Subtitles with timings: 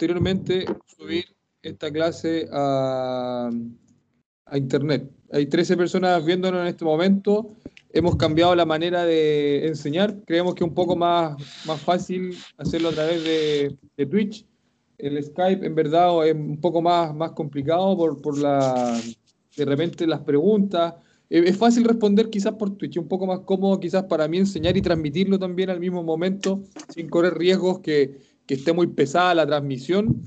[0.00, 1.26] posteriormente subir
[1.60, 3.50] esta clase a,
[4.46, 5.10] a internet.
[5.30, 7.48] Hay 13 personas viéndonos en este momento.
[7.92, 10.16] Hemos cambiado la manera de enseñar.
[10.24, 11.36] Creemos que es un poco más,
[11.66, 14.46] más fácil hacerlo a través de, de Twitch.
[14.96, 18.98] El Skype, en verdad, es un poco más, más complicado por, por la,
[19.54, 20.94] de repente las preguntas.
[21.28, 24.82] Es fácil responder quizás por Twitch, un poco más cómodo quizás para mí enseñar y
[24.82, 30.26] transmitirlo también al mismo momento, sin correr riesgos que, que esté muy pesada la transmisión.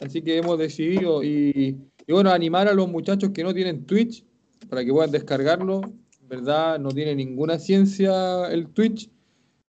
[0.00, 1.76] Así que hemos decidido y,
[2.08, 4.24] bueno, animar a los muchachos que no tienen Twitch
[4.70, 5.82] para que puedan descargarlo.
[6.26, 9.10] Verdad, no tiene ninguna ciencia el Twitch.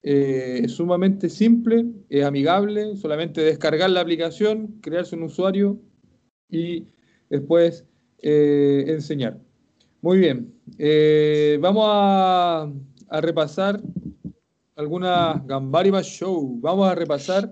[0.04, 5.79] Eh, es sumamente simple, es amigable, solamente descargar la aplicación, crearse un usuario
[6.52, 6.85] y
[7.32, 7.84] después
[8.20, 9.40] eh, enseñar.
[10.04, 12.71] Muy bien, eh, vamos a,
[13.09, 13.82] a, repasar
[14.76, 16.59] algunas Gambarimas Show.
[16.62, 17.52] Vamos a repasar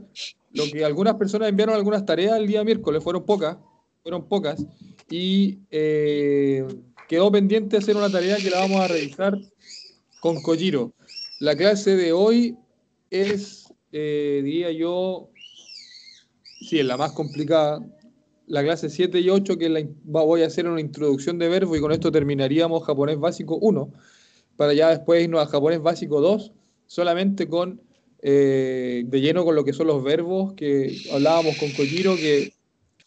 [0.55, 3.58] lo que algunas personas enviaron algunas tareas el día miércoles, fueron pocas,
[4.02, 4.66] fueron pocas,
[5.09, 6.66] y eh,
[7.07, 9.38] quedó pendiente hacer una tarea que la vamos a revisar
[10.21, 10.93] con Kojiro.
[11.40, 12.57] La clase de hoy
[13.10, 15.30] es, eh, diría yo,
[16.62, 17.85] sí, es la más complicada.
[18.48, 21.82] La clase 7 y 8, que la, voy a hacer una introducción de verbo y
[21.82, 23.91] con esto terminaríamos japonés básico 1,
[24.55, 26.54] para ya después irnos a japonés básico 2,
[26.85, 27.82] solamente con
[28.27, 32.51] eh, de lleno con lo que son los verbos que hablábamos con Kojiro, que,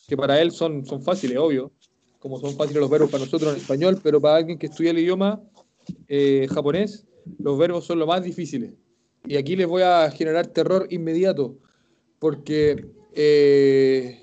[0.06, 1.72] que para él son, son fáciles, obvio,
[2.20, 5.00] como son fáciles los verbos para nosotros en español, pero para alguien que estudia el
[5.00, 5.42] idioma
[6.06, 7.05] eh, japonés,
[7.41, 8.74] los verbos son lo más difíciles.
[9.27, 11.58] Y aquí les voy a generar terror inmediato,
[12.20, 14.22] porque, eh,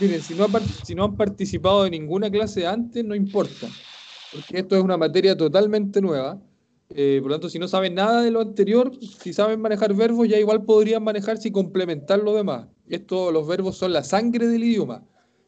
[0.00, 0.46] miren, si no,
[0.86, 3.68] si no han participado en ninguna clase antes, no importa,
[4.32, 6.40] porque esto es una materia totalmente nueva.
[6.94, 10.28] Eh, por lo tanto, si no saben nada de lo anterior, si saben manejar verbos,
[10.28, 12.68] ya igual podrían manejarse y complementar lo demás.
[12.88, 15.06] Esto, los verbos son la sangre del idioma.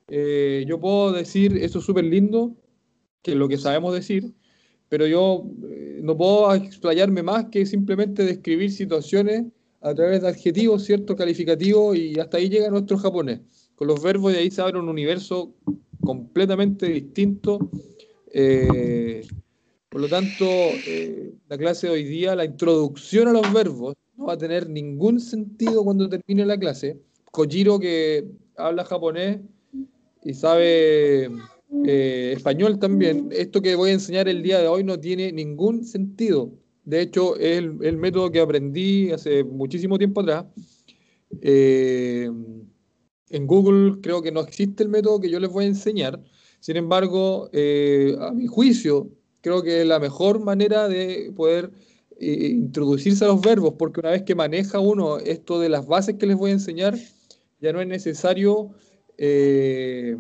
[0.08, 2.56] Eh, yo puedo decir, eso es súper lindo,
[3.22, 4.34] que es lo que sabemos decir,
[4.88, 9.44] pero yo eh, no puedo explayarme más que simplemente describir situaciones
[9.80, 13.40] a través de adjetivos, cierto, calificativos, y hasta ahí llega nuestro japonés.
[13.74, 15.54] Con los verbos de ahí se abre un universo
[16.00, 17.70] completamente distinto.
[18.33, 19.27] Eh,
[19.94, 20.44] por lo tanto,
[20.88, 24.68] eh, la clase de hoy día, la introducción a los verbos, no va a tener
[24.68, 26.98] ningún sentido cuando termine la clase.
[27.30, 29.38] Kojiro, que habla japonés
[30.24, 31.30] y sabe
[31.86, 35.84] eh, español también, esto que voy a enseñar el día de hoy no tiene ningún
[35.84, 36.50] sentido.
[36.84, 40.46] De hecho, es el, el método que aprendí hace muchísimo tiempo atrás.
[41.40, 42.28] Eh,
[43.30, 46.20] en Google creo que no existe el método que yo les voy a enseñar.
[46.58, 49.08] Sin embargo, eh, a mi juicio,
[49.44, 51.70] creo que es la mejor manera de poder
[52.18, 56.16] eh, introducirse a los verbos, porque una vez que maneja uno esto de las bases
[56.16, 56.96] que les voy a enseñar,
[57.60, 58.70] ya no es necesario
[59.18, 60.16] eh,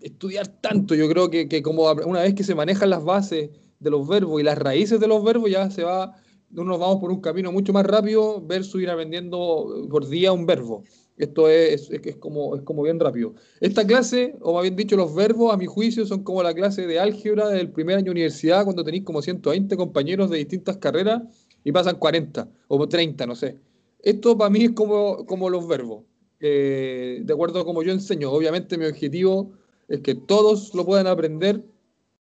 [0.00, 0.94] estudiar tanto.
[0.94, 3.50] Yo creo que, que, como una vez que se manejan las bases
[3.80, 6.14] de los verbos y las raíces de los verbos, ya se va,
[6.50, 10.84] nos vamos por un camino mucho más rápido versus ir aprendiendo por día un verbo.
[11.20, 13.34] Esto es, es, es, como, es como bien rápido.
[13.60, 16.86] Esta clase, o más bien dicho, los verbos, a mi juicio, son como la clase
[16.86, 21.22] de álgebra del primer año de universidad, cuando tenéis como 120 compañeros de distintas carreras
[21.62, 23.58] y pasan 40 o 30, no sé.
[24.02, 26.04] Esto para mí es como, como los verbos,
[26.40, 28.32] eh, de acuerdo a como yo enseño.
[28.32, 29.52] Obviamente mi objetivo
[29.88, 31.62] es que todos lo puedan aprender.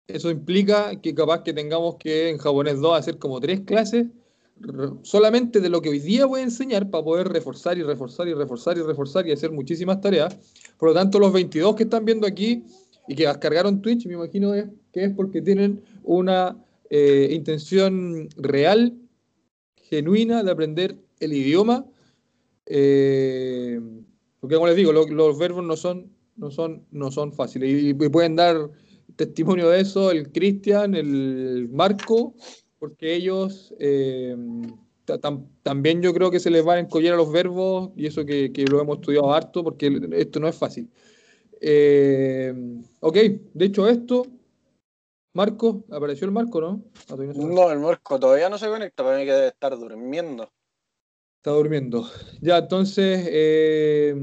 [0.06, 4.06] Eso implica que capaz que tengamos que en japonés 2 hacer como tres clases
[5.02, 8.34] solamente de lo que hoy día voy a enseñar para poder reforzar y reforzar y
[8.34, 10.36] reforzar y reforzar y hacer muchísimas tareas.
[10.78, 12.64] Por lo tanto, los 22 que están viendo aquí
[13.06, 16.56] y que descargaron Twitch, me imagino es, que es porque tienen una
[16.90, 18.94] eh, intención real,
[19.76, 21.86] genuina de aprender el idioma.
[22.66, 23.80] Eh,
[24.40, 27.70] porque como les digo, lo, los verbos no son, no son, no son fáciles.
[27.70, 28.70] Y, y pueden dar
[29.16, 32.34] testimonio de eso el Cristian, el Marco
[32.78, 34.36] porque ellos eh,
[35.20, 38.24] tam, también yo creo que se les va a encollar a los verbos y eso
[38.24, 40.90] que, que lo hemos estudiado harto porque esto no es fácil.
[41.60, 42.52] Eh,
[43.00, 43.16] ok,
[43.54, 44.26] de hecho esto,
[45.32, 46.82] Marco, apareció el Marco, ¿no?
[47.08, 50.50] No, no el Marco todavía no se conecta, para mí que debe estar durmiendo.
[51.38, 52.08] Está durmiendo.
[52.40, 54.14] Ya, entonces, eh,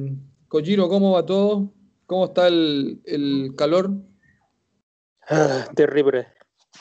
[0.47, 1.73] Kojiro, ¿cómo va todo?
[2.05, 3.91] ¿Cómo está el, el calor?
[5.29, 6.27] Ah, terrible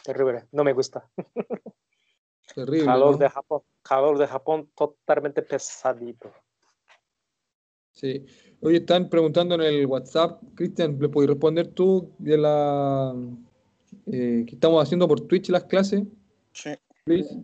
[0.04, 1.08] terrible, no me gusta.
[2.54, 2.86] Terrible.
[2.86, 3.18] Calor ¿no?
[3.18, 6.32] de Japón, calor de Japón totalmente pesadito.
[7.92, 8.24] Sí.
[8.60, 13.14] Hoy están preguntando en el WhatsApp, Cristian, ¿le puedes responder tú de la
[14.06, 16.02] eh, que estamos haciendo por Twitch las clases?
[16.52, 16.70] Sí.
[17.04, 17.36] Please.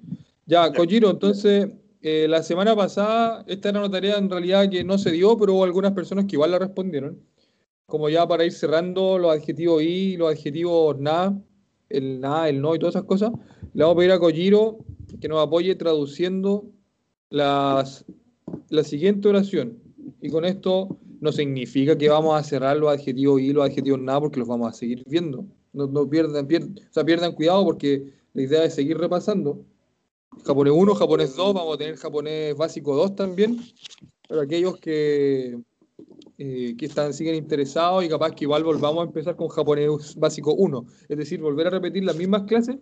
[0.46, 1.68] Ya, Kojiro, entonces
[2.00, 5.54] eh, la semana pasada, esta era una tarea en realidad que no se dio, pero
[5.54, 7.20] hubo algunas personas que igual la respondieron.
[7.86, 11.38] Como ya para ir cerrando los adjetivos y los adjetivos na,
[11.88, 13.32] el na, el no y todas esas cosas,
[13.74, 14.78] le vamos a pedir a Kojiro
[15.20, 16.70] que nos apoye traduciendo
[17.30, 18.04] las,
[18.68, 19.78] la siguiente oración.
[20.20, 24.20] Y con esto no significa que vamos a cerrar los adjetivos y los adjetivos na
[24.20, 25.44] porque los vamos a seguir viendo.
[25.72, 26.74] No, no pierdan, pierdan,
[27.04, 29.64] pierdan cuidado porque la idea es seguir repasando.
[30.44, 33.58] Japonés 1, japonés 2, vamos a tener japonés básico 2 también.
[34.28, 35.58] Para aquellos que,
[36.38, 40.54] eh, que están, siguen interesados y capaz que igual volvamos a empezar con japonés básico
[40.54, 40.86] 1.
[41.08, 42.76] Es decir, volver a repetir las mismas clases.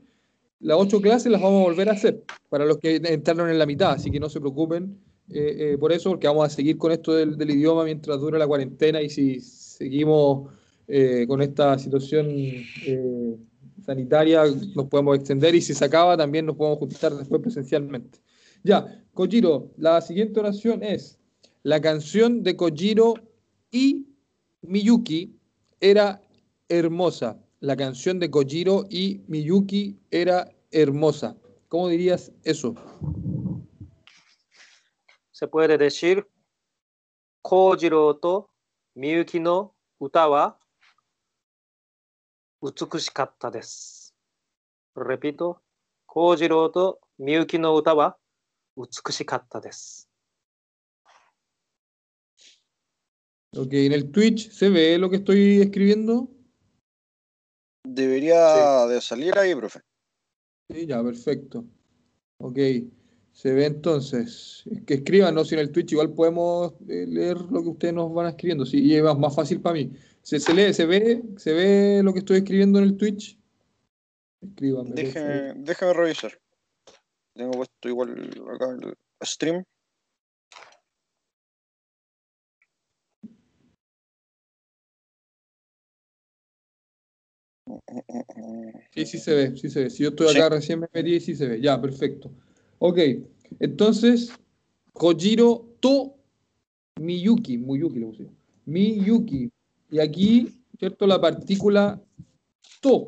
[0.60, 3.66] Las ocho clases las vamos a volver a hacer para los que entraron en la
[3.66, 4.98] mitad, así que no se preocupen
[5.28, 8.38] eh, eh, por eso, porque vamos a seguir con esto del, del idioma mientras dure
[8.38, 10.48] la cuarentena y si seguimos
[10.88, 13.36] eh, con esta situación eh,
[13.84, 14.44] sanitaria
[14.76, 18.20] nos podemos extender y si se acaba también nos podemos juntar después presencialmente.
[18.62, 21.18] Ya, Kojiro, la siguiente oración es,
[21.66, 23.14] la canción de Kojiro
[23.72, 24.06] y
[24.62, 25.36] Miyuki
[25.80, 26.22] era
[26.68, 27.42] hermosa.
[27.58, 31.36] La canción de Kojiro y Miyuki era hermosa.
[31.66, 32.76] ¿Cómo dirías eso?
[35.32, 36.24] Se puede decir,
[37.42, 38.48] Kojiro to
[38.94, 40.56] Miyuki no uta wa
[42.60, 44.12] utsukushikatta desu.
[44.94, 45.64] Repito,
[46.06, 48.16] Kojiro Miyuki no uta wa
[48.76, 49.60] utsukushikatta.
[53.56, 56.28] Ok, en el Twitch se ve lo que estoy escribiendo.
[57.84, 59.80] Debería de salir ahí, profe.
[60.68, 61.64] Sí, ya, perfecto.
[62.38, 62.58] Ok,
[63.32, 64.64] se ve entonces.
[64.86, 65.44] Que escriban, ¿no?
[65.44, 68.66] Si en el Twitch igual podemos eh, leer lo que ustedes nos van escribiendo.
[68.66, 69.92] Sí, y es más, fácil para mí.
[70.22, 73.38] ¿Se, se lee, se ve, se ve lo que estoy escribiendo en el Twitch?
[74.42, 74.94] Escríbanme.
[74.94, 76.38] Déjeme, déjeme revisar.
[77.34, 78.94] Tengo puesto igual acá el
[79.26, 79.64] stream.
[88.92, 89.90] Sí, sí se ve, sí se ve.
[89.90, 90.38] Si yo estoy Sí.
[90.38, 91.60] acá recién me metí, sí se ve.
[91.60, 92.30] Ya, perfecto.
[92.78, 92.98] Ok,
[93.60, 94.30] entonces,
[94.92, 96.14] Kojiro to
[97.00, 98.26] Miyuki, Miyuki le puse.
[98.66, 99.50] Miyuki.
[99.90, 100.48] Y aquí,
[100.78, 101.06] ¿cierto?
[101.06, 102.02] La partícula
[102.80, 103.06] to.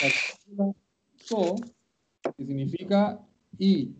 [0.00, 0.72] Partícula
[1.28, 1.56] to,
[2.36, 3.20] que significa
[3.58, 3.90] y.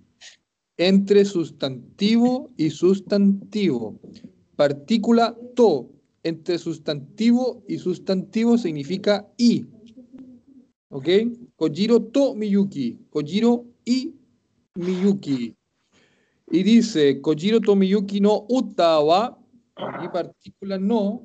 [0.77, 4.01] Entre sustantivo y sustantivo.
[4.57, 5.91] Partícula to.
[6.23, 9.67] Entre sustantivo y sustantivo significa y.
[10.91, 11.09] ¿Ok?
[11.57, 12.99] Kojiro to Miyuki.
[13.11, 14.15] Kojiro y
[14.75, 15.57] Miyuki.
[16.51, 19.39] Y dice, Kojiro to Miyuki no uta wa,
[19.77, 21.23] aquí partícula no,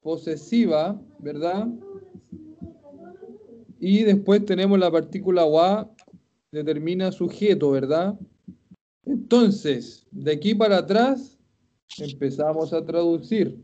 [0.00, 1.66] posesiva, ¿verdad?
[3.80, 5.90] Y después tenemos la partícula wa,
[6.52, 8.18] determina sujeto, ¿verdad?
[9.04, 11.35] Entonces, de aquí para atrás,
[11.98, 13.58] empezamos a traducir.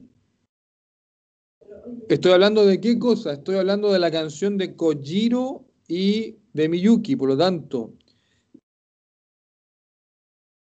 [2.08, 3.32] Estoy hablando de qué cosa?
[3.32, 7.94] Estoy hablando de la canción de Kojiro y de Miyuki, por lo tanto.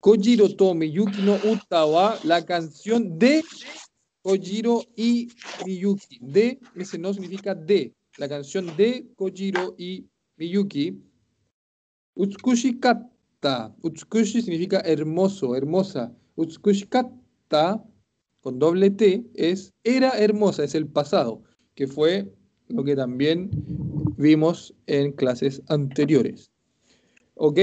[0.00, 3.42] Kojiro to Miyuki no Utawa, la canción de
[4.22, 5.28] Kojiro y
[5.66, 6.18] Miyuki.
[6.20, 7.94] De, ese no significa de.
[8.16, 11.02] La canción de Kojiro y Miyuki.
[12.14, 13.74] Utsukushikatta.
[13.82, 16.14] Utsukushi significa hermoso, hermosa.
[17.50, 17.84] Utsukushikatta,
[18.40, 21.42] con doble T, es era hermosa, es el pasado,
[21.74, 22.32] que fue
[22.68, 23.50] lo que también
[24.16, 26.50] vimos en clases anteriores.
[27.34, 27.58] ¿Ok?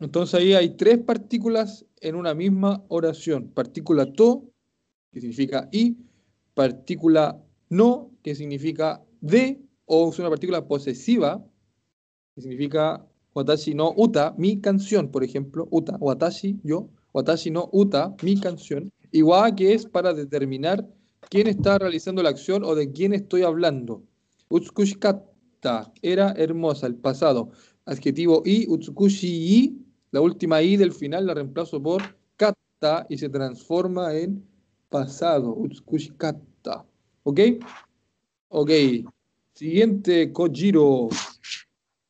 [0.00, 3.48] Entonces ahí hay tres partículas en una misma oración.
[3.48, 4.50] Partícula to,
[5.12, 5.96] que significa y,
[6.54, 11.42] partícula no, que significa de, o es una partícula posesiva,
[12.34, 18.14] que significa watashi no uta, mi canción, por ejemplo, uta, watashi, yo, watashi no uta,
[18.22, 20.86] mi canción, igual que es para determinar
[21.30, 24.02] quién está realizando la acción o de quién estoy hablando.
[24.50, 27.48] Utsukushikatta, era hermosa, el pasado.
[27.86, 29.78] Adjetivo i, utsukushi i,
[30.10, 32.02] la última i del final la reemplazo por
[32.36, 34.44] katta y se transforma en
[34.90, 35.54] pasado.
[35.56, 36.84] Utsukushikatta.
[37.22, 37.40] ¿Ok?
[38.48, 38.70] Ok.
[39.54, 41.08] Siguiente, Kojiro.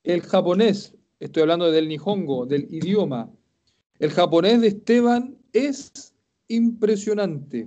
[0.02, 3.30] El japonés, estoy hablando del Nihongo, del idioma.
[3.98, 6.14] El japonés de Esteban es
[6.48, 7.66] impresionante.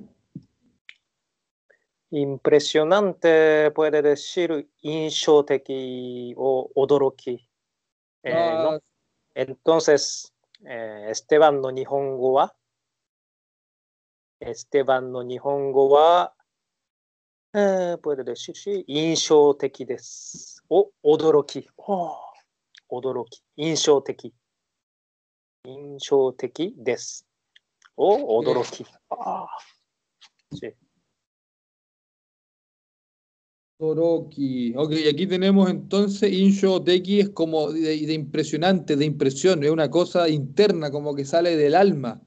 [2.12, 5.60] Impresionante puede decir 印象的
[6.38, 7.50] o 驚き。
[8.24, 8.80] えー Ah, ¿no?
[9.34, 10.34] Entonces,
[10.66, 12.56] eh, Esteban no Nihongo wa
[14.40, 16.36] Esteban no Nihongo wa
[17.54, 20.64] eh, puede decir sí, 印象的です。
[20.70, 21.68] お、驚き。
[21.78, 22.16] Oh,
[22.92, 23.42] 驚き。
[25.65, 26.35] 印象的。
[26.35, 27.25] inshoteki des.
[27.97, 28.85] O odoroki.
[29.11, 29.47] Ah,
[30.53, 30.73] sí.
[33.79, 34.73] Toroki.
[34.77, 39.91] Ok, aquí tenemos entonces Insho Teki es como de, de impresionante, de impresión, es una
[39.91, 42.21] cosa interna, como que sale del alma.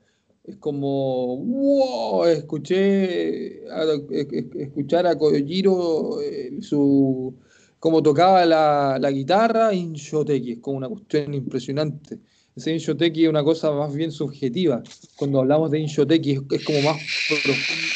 [0.44, 7.34] Es como, wow, escuché, a- es- es- escuchar a Kojiro eh, su,
[7.80, 12.20] como tocaba la, la guitarra, Insho Teki, es como una cuestión impresionante.
[12.55, 14.83] Ese Insho Teki es una cosa más bien subjetiva.
[15.17, 17.01] Cuando hablamos de Insho Teki es, es como más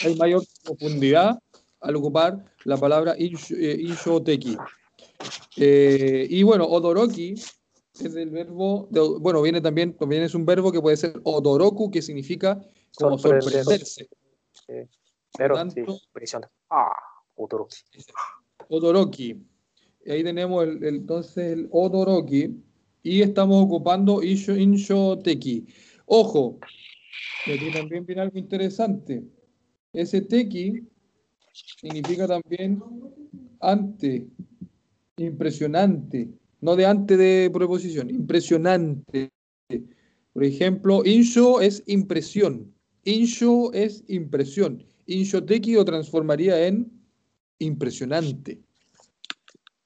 [0.05, 1.39] hay mayor profundidad
[1.81, 4.57] al ocupar la palabra eh, inshoteki.
[5.57, 10.73] Eh, y bueno, odoroki es el verbo, de- bueno, viene también, también es un verbo
[10.73, 12.61] que puede ser odoroku, que significa
[12.97, 13.43] como Sorprender.
[13.53, 14.09] sorprenderse.
[15.37, 16.37] Pero tanto- sí.
[16.71, 16.93] Ah,
[17.37, 17.77] odoroki.
[18.69, 19.37] Odoroki.
[20.05, 22.55] Y ahí tenemos el, el- entonces el odoroki
[23.07, 25.65] y estamos ocupando insho, inshoteki.
[26.07, 26.59] Ojo,
[27.47, 29.23] y aquí también viene algo interesante.
[29.93, 30.83] Ese teki
[31.81, 32.83] significa también
[33.61, 34.27] ante,
[35.19, 39.31] impresionante, no de ante de preposición, impresionante.
[40.33, 46.91] Por ejemplo, insho es impresión, insho es impresión, inshoteki lo transformaría en
[47.61, 48.59] impresionante.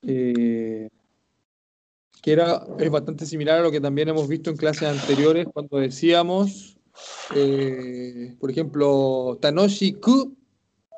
[0.03, 0.89] Eh,
[2.23, 5.79] que era, es bastante similar a lo que también hemos visto en clases anteriores cuando
[5.79, 6.77] decíamos,
[7.35, 10.37] eh, por ejemplo, Tanoshi Ku,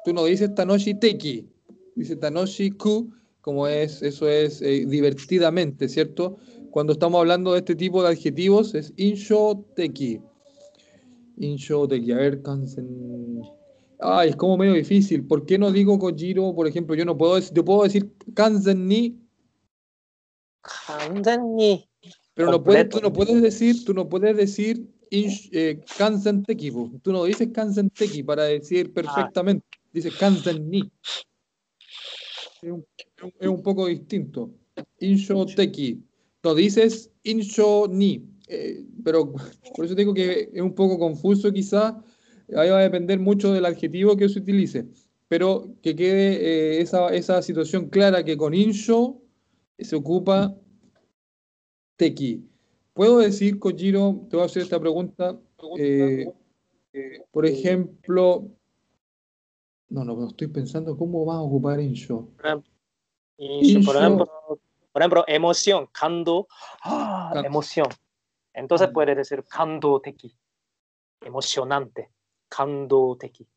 [0.04, 1.48] tú no dices Tanoshi Teki,
[1.94, 6.38] dice Tanoshi Ku, como es, eso es eh, divertidamente, ¿cierto?
[6.70, 10.20] Cuando estamos hablando de este tipo de adjetivos es Insho Teki.
[11.36, 13.42] Insho Teki, a ver, Kansen.
[13.98, 15.24] Ay, es como medio difícil.
[15.26, 16.54] ¿Por qué no digo Kojiro?
[16.54, 19.21] Por ejemplo, yo no puedo, yo puedo decir Kansen ni
[22.34, 26.90] pero no puedes, tú no puedes decir, tú no puedes decir eh, Kansen Teki, po.
[27.02, 30.90] tú no dices Kansen Teki para decir perfectamente, dices Kansen Ni.
[32.62, 32.84] Es un,
[33.38, 34.50] es un- poco distinto.
[35.00, 36.02] Insho Teki.
[36.42, 38.24] No dices Insho Ni.
[38.48, 39.32] Eh, pero
[39.76, 41.94] por eso digo que es un poco confuso quizás.
[42.56, 44.86] Ahí va a depender mucho del adjetivo que se utilice.
[45.28, 46.34] Pero que quede
[46.76, 49.21] eh, esa, esa situación clara que con Insho
[49.84, 50.54] se ocupa
[51.96, 52.48] Tequi.
[52.92, 55.38] ¿Puedo decir, Kojiro, te voy a hacer esta pregunta?
[55.78, 56.26] Eh,
[56.92, 58.50] eh, por ejemplo,
[59.88, 62.28] no, no, estoy pensando cómo vas a ocupar Insho.
[62.36, 64.26] Por ejemplo,
[64.92, 66.48] por ejemplo, emoción, kando,
[66.82, 67.42] ¡Ah!
[67.44, 67.88] emoción.
[68.52, 70.36] Entonces puede decir kando teki,
[71.22, 72.10] emocionante,
[72.48, 73.48] kando teki.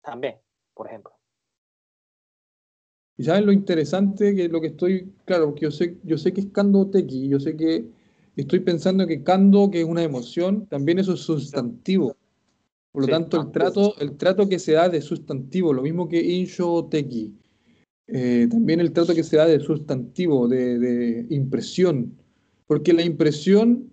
[0.00, 0.40] También,
[0.74, 1.15] por ejemplo.
[3.18, 6.42] Y sabes lo interesante que lo que estoy, claro, porque yo sé, yo sé que
[6.42, 7.86] es Kando Teki, yo sé que
[8.36, 12.14] estoy pensando que Kando, que es una emoción, también eso es sustantivo.
[12.92, 13.12] Por lo Sí.
[13.12, 17.34] tanto, el trato, el trato que se da de sustantivo, lo mismo que Insho Teki,
[18.08, 22.16] eh, también el trato que se da de sustantivo, de, de impresión,
[22.66, 23.90] porque la impresión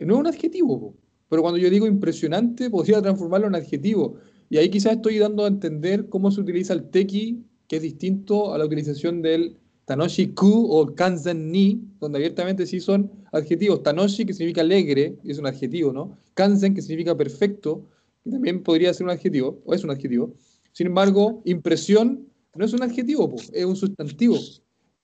[0.00, 0.94] no es un adjetivo,
[1.28, 4.16] pero cuando yo digo impresionante, podría transformarlo en adjetivo.
[4.50, 8.54] Y ahí quizás estoy dando a entender cómo se utiliza el teki, que es distinto
[8.54, 13.82] a la utilización del tanoshi ku o kanzen ni, donde abiertamente sí son adjetivos.
[13.82, 16.16] Tanoshi, que significa alegre, es un adjetivo, ¿no?
[16.34, 17.86] Kanzen, que significa perfecto,
[18.24, 20.34] que también podría ser un adjetivo, o es un adjetivo.
[20.72, 24.38] Sin embargo, impresión no es un adjetivo, es un sustantivo.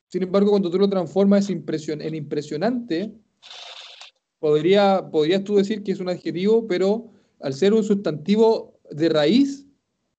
[0.08, 3.12] Sin embargo, cuando tú lo transformas impresión, en impresionante,
[4.38, 7.10] podría, podrías tú decir que es un adjetivo, pero
[7.40, 9.66] al ser un sustantivo de raíz,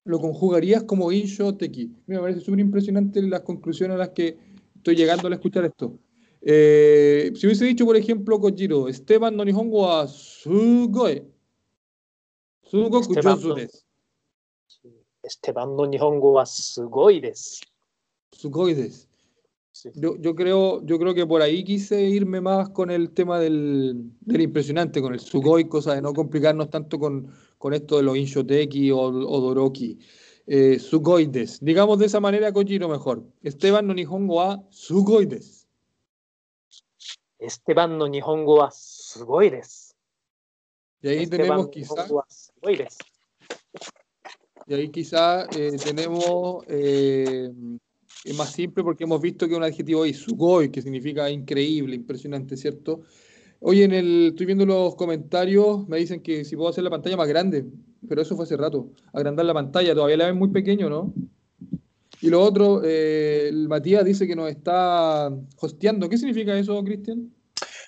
[0.04, 1.92] lo conjugarías como insho teki.
[2.08, 4.38] Me parece súper impresionante las conclusiones a las que
[4.76, 5.98] estoy llegando al escuchar esto.
[6.42, 11.24] Eh, si hubiese dicho, por ejemplo, Kojiro, Esteban no Nihongo wa sugoi.
[12.64, 13.80] Sugoku Esteban josu no- desu.
[15.24, 15.76] Esteban
[19.76, 19.90] Sí.
[19.94, 24.10] Yo, yo creo, yo creo que por ahí quise irme más con el tema del,
[24.22, 28.16] del impresionante, con el sugoi, cosa de no complicarnos tanto con, con esto de los
[28.16, 30.00] inshoteki o, o doroki.
[30.48, 31.58] Eh, sugoi desu.
[31.62, 33.22] Digamos de esa manera, Kojiro mejor.
[33.44, 35.66] Esteban no Nihongo wa sugoi desu.
[37.38, 39.94] Esteban no Nihongo wa sugoi desu.
[41.02, 42.98] Y ahí Esteban tenemos no quizá, Nihongo wa sugoi desu.
[44.68, 47.52] y ahí quizá eh, tenemos eh,
[48.26, 51.96] es más simple porque hemos visto que es un adjetivo ahí, sugoi, que significa increíble,
[51.96, 53.02] impresionante, ¿cierto?
[53.60, 57.18] Oye, en el, estoy viendo los comentarios, me dicen que si puedo hacer la pantalla
[57.18, 57.66] más grande,
[58.10, 61.14] pero eso fue hace rato, agrandar la pantalla, todavía la ven muy pequeño, ¿no?
[62.22, 66.10] Y lo otro, eh, el Matías dice que nos está hosteando.
[66.10, 67.32] ¿Qué significa eso, Cristian?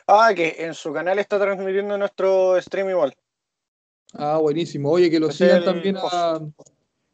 [0.05, 3.13] Ah, que en su canal está transmitiendo nuestro stream igual.
[4.13, 4.91] Ah, buenísimo.
[4.91, 6.39] Oye, que lo Ese es sigan el también a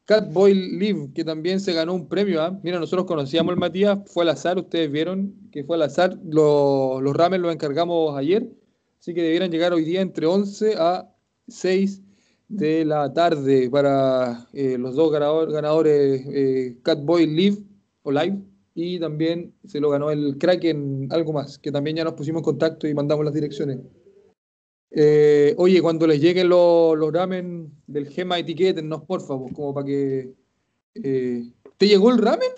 [0.05, 2.41] Catboy Live, que también se ganó un premio.
[2.41, 2.59] ¿ah?
[2.63, 6.17] Mira, nosotros conocíamos al Matías, fue al azar, ustedes vieron que fue al azar.
[6.25, 8.49] Lo- los ramen los encargamos ayer,
[8.99, 11.09] así que debieran llegar hoy día entre 11 a
[11.47, 12.01] 6
[12.49, 17.57] de la tarde para eh, los dos ganador- ganadores, eh, Catboy Live
[18.03, 18.39] o Live,
[18.75, 22.43] y también se lo ganó el Kraken, algo más, que también ya nos pusimos en
[22.45, 23.79] contacto y mandamos las direcciones.
[24.95, 29.85] Eh, oye, cuando les lleguen los, los ramen del Gema, etiquétennos, por favor, como para
[29.87, 30.33] que.
[30.95, 31.43] eh,
[31.77, 32.49] ¿Te llegó el ramen?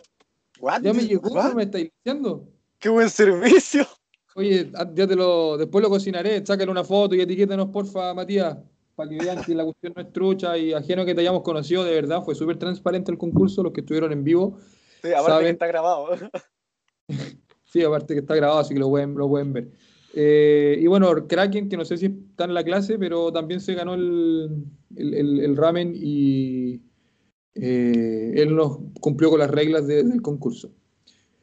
[0.59, 0.81] What?
[0.81, 1.49] Ya me llegó, What?
[1.49, 2.45] ¿no me estáis diciendo?
[2.79, 3.87] ¡Qué buen servicio!
[4.35, 8.57] Oye, ah, ya te lo, después lo cocinaré, sácale una foto y etiquétenos, porfa, Matías,
[8.93, 11.85] para que vean que la cuestión no es trucha y ajeno que te hayamos conocido,
[11.85, 14.59] de verdad, fue súper transparente el concurso, los que estuvieron en vivo.
[15.01, 16.07] Sí, aparte Saben- que está grabado.
[17.67, 19.69] Sí, aparte que está grabado, así que lo pueden, lo pueden ver.
[20.17, 23.73] Eh, y bueno, Kraken, que no sé si está en la clase, pero también se
[23.73, 24.63] ganó el,
[24.95, 26.81] el, ramen y
[27.55, 30.71] eh, él nos cumplió con las reglas del concurso.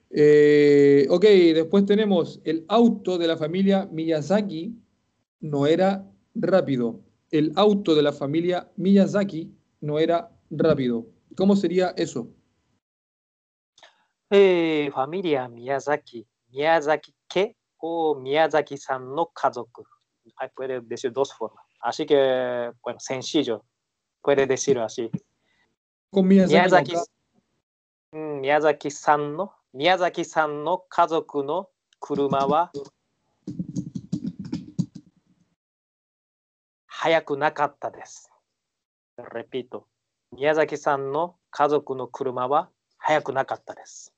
[0.09, 1.25] Eh, ok,
[1.55, 4.75] después tenemos el auto de la familia Miyazaki
[5.41, 7.00] no era rápido.
[7.31, 11.07] El auto de la familia Miyazaki no era rápido.
[11.37, 12.29] ¿Cómo sería eso?
[14.31, 16.26] Eh, familia Miyazaki.
[16.50, 17.57] Miyazaki, ¿qué?
[17.83, 19.85] O 宮崎さんの家族。
[20.37, 21.65] Ay, puede decir dos formas.
[21.81, 23.65] Así que, bueno, sencillo.
[24.23, 25.11] Puede decirlo así.
[26.11, 27.05] Con Miyazaki, 宮崎 no,
[28.12, 32.71] うん宮崎さんの、宮崎さんの家族の車は
[36.87, 38.31] 速くなかったです。
[39.19, 39.85] Repito.
[40.31, 44.15] 宮崎さんの家族の車は速くなかったです。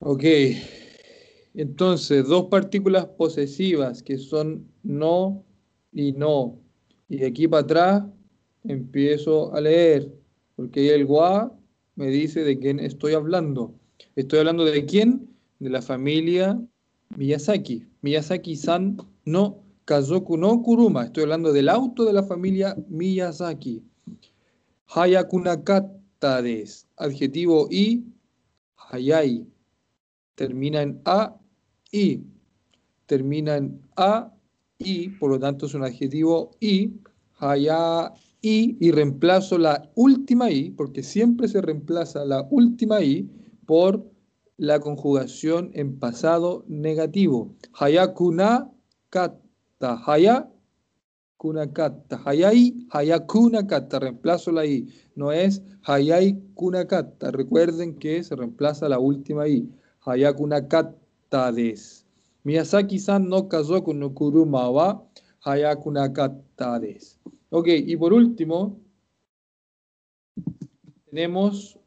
[0.00, 0.85] Ok,
[1.56, 5.44] entonces dos partículas posesivas que son no
[5.92, 6.58] y no.
[7.08, 8.04] Y de aquí para atrás
[8.64, 10.12] empiezo a leer,
[10.54, 11.56] porque el gua
[11.94, 13.74] me dice de quién estoy hablando.
[14.16, 15.28] Estoy hablando de quién?
[15.58, 16.60] De la familia
[17.16, 17.86] Miyazaki.
[18.02, 21.04] Miyazaki-san no Kazoku no Kuruma.
[21.04, 23.82] Estoy hablando del auto de la familia Miyazaki.
[24.88, 26.86] Hayakunakata des.
[26.96, 28.04] Adjetivo y
[28.76, 29.46] hayai
[30.36, 31.34] termina en A,
[31.92, 32.22] I.
[33.06, 34.32] Termina en A,
[34.78, 36.92] I, por lo tanto es un adjetivo I,
[37.38, 43.28] haya, I, y reemplazo la última I, porque siempre se reemplaza la última I
[43.66, 44.04] por
[44.56, 47.54] la conjugación en pasado negativo.
[47.74, 48.70] Hayakuna
[49.10, 50.50] kata, haya,
[51.36, 54.88] kunakata, hayai, hayakunakata, reemplazo la I.
[55.14, 59.68] No es hayai kunakata, recuerden que se reemplaza la última I.
[60.00, 60.96] Hayakunakata
[61.53, 62.05] des.
[62.43, 65.01] Miyazaki-san no kazoku no kuruma wa
[65.45, 67.19] hayakunakata des.
[67.49, 68.79] Ok, y por último,
[71.09, 71.77] tenemos,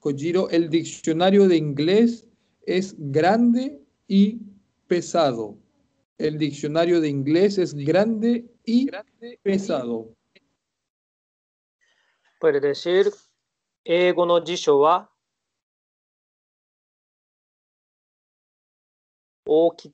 [0.00, 2.28] Kojiro, el diccionario de inglés
[2.66, 4.40] es grande y
[4.86, 5.56] pesado.
[6.18, 8.88] El diccionario de inglés es grande y
[9.42, 10.14] pesado.
[12.38, 13.10] Puede decir,
[13.86, 15.10] 英語の辞書は
[19.51, 19.91] 大き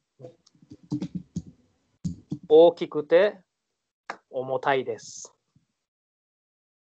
[2.50, 3.40] 大きくて
[4.30, 5.34] 重たいです。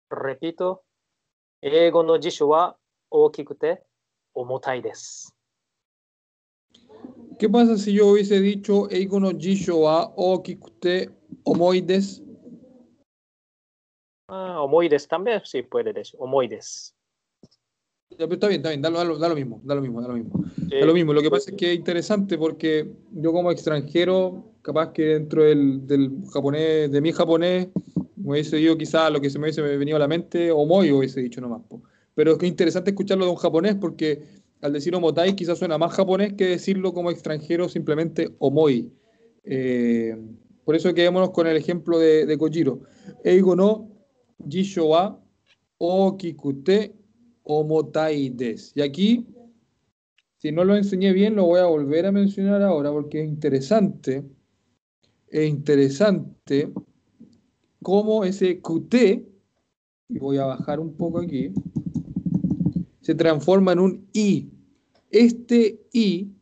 [0.09, 0.78] Repito,
[1.62, 2.76] 英語の辞書は
[3.11, 3.83] 大きくて
[4.35, 5.35] 重たいです。
[7.40, 11.11] ¿Qué pasa si yo hubiese dicho Eigo no Jisho wa okikute
[11.44, 12.22] omoides?
[14.28, 15.09] あー重いです。
[15.09, 16.94] también sí puede decir, 重いです。
[16.94, 17.00] Ya,
[18.16, 20.01] pero está bien, está bien, da, lo- da lo- da lo mismo, da lo mismo,
[20.03, 20.44] da lo mismo.
[20.70, 24.53] Eh, Da lo mismo, lo que pasa es que es interesante porque yo como extranjero,
[24.62, 27.68] capaz que dentro del, del japonés, de mi japonés,
[28.16, 31.20] me hubiese dicho quizás lo que se me hubiese venido a la mente, omoi hubiese
[31.20, 31.62] dicho nomás.
[31.68, 31.83] po.
[32.14, 34.23] Pero es que es interesante escucharlo de un japonés porque
[34.61, 38.92] al decir omotai quizás suena más japonés que decirlo como extranjero simplemente omoi.
[39.44, 40.16] Eh,
[40.64, 42.81] por eso quedémonos con el ejemplo de, de Kojiro.
[43.25, 43.88] Eigo no
[44.46, 45.18] jisho wa
[45.79, 47.00] okikute omotai
[48.75, 49.27] Y aquí
[50.41, 54.25] si no lo enseñé bien, lo voy a volver a mencionar ahora porque es interesante.
[55.29, 56.73] Es interesante
[57.83, 58.95] cómo ese QT,
[60.09, 61.53] y voy a bajar un poco aquí,
[63.03, 64.51] se transforma en un I.
[65.11, 66.33] Este I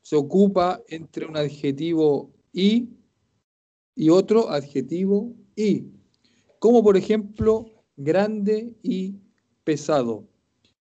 [0.00, 2.88] se ocupa entre un adjetivo I
[3.94, 5.84] y otro adjetivo I.
[6.58, 9.16] Como por ejemplo, grande y
[9.70, 10.26] pesado.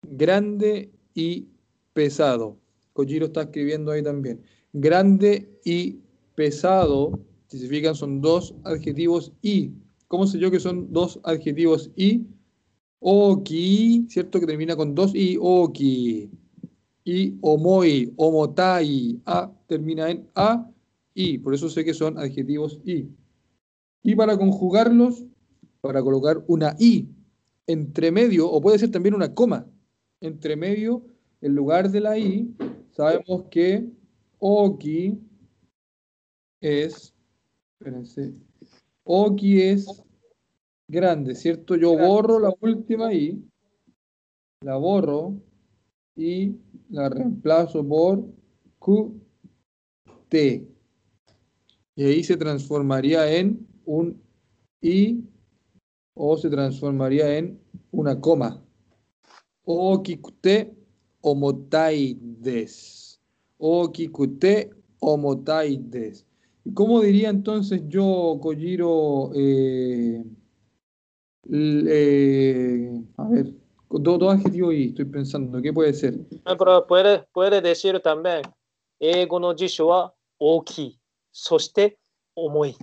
[0.02, 1.48] Grande y
[1.94, 2.58] pesado.
[2.92, 4.42] Kojiro está escribiendo ahí también.
[4.74, 6.00] grande y
[6.36, 7.18] pesado.
[7.48, 9.72] Si se fijan, son dos adjetivos y.
[10.10, 12.28] ¿Cómo sé yo que son dos adjetivos y?
[13.00, 14.42] Oki, ¿cierto?
[14.42, 16.30] Que termina con dos y oki.
[17.06, 20.70] Y omoi, omotai, a termina en a
[21.14, 21.38] y.
[21.38, 23.08] Por eso sé que son adjetivos y.
[24.04, 25.24] Y para conjugarlos,
[25.80, 27.08] para colocar una i
[27.68, 29.68] entre medio, o puede ser también una coma,
[30.22, 31.04] entre medio,
[31.42, 32.54] en lugar de la i,
[32.92, 33.86] sabemos que
[34.40, 35.20] oki
[36.62, 37.14] es,
[37.80, 38.34] espérense,
[39.04, 40.04] oki es
[40.88, 41.76] grande, ¿cierto?
[41.76, 43.44] Yo borro la última i,
[44.62, 45.36] la borro
[46.16, 46.56] y
[46.90, 48.24] la reemplazo por
[48.80, 50.34] qt.
[51.96, 54.22] Y ahí se transformaría en un
[54.82, 55.24] i
[56.15, 58.63] o se transformaría en una coma.
[59.65, 60.75] Okikute
[61.21, 63.21] homotaides.
[63.59, 64.71] Okikute
[65.01, 66.27] homotaides.
[66.65, 69.31] ¿Y cómo diría entonces yo, Kojiro?
[69.35, 70.23] Eh,
[71.51, 73.55] eh, a ver,
[73.91, 76.15] dos, dos adjetivos y estoy pensando, ¿qué puede ser?
[76.45, 78.43] Ah, Pero puede, puede decir también,
[79.01, 81.99] 英語の辞書は大きい、そして
[82.35, 82.77] 重い。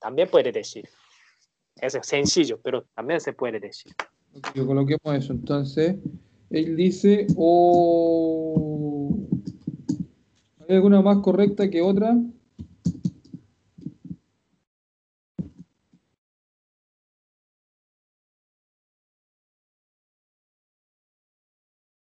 [0.00, 0.86] También puede decir.
[1.76, 3.92] Es sencillo, pero también se puede decir.
[4.34, 5.32] Ok, coloquemos eso.
[5.32, 5.96] Entonces,
[6.50, 9.16] él dice, o...
[10.68, 12.16] ¿Hay alguna más correcta que otra?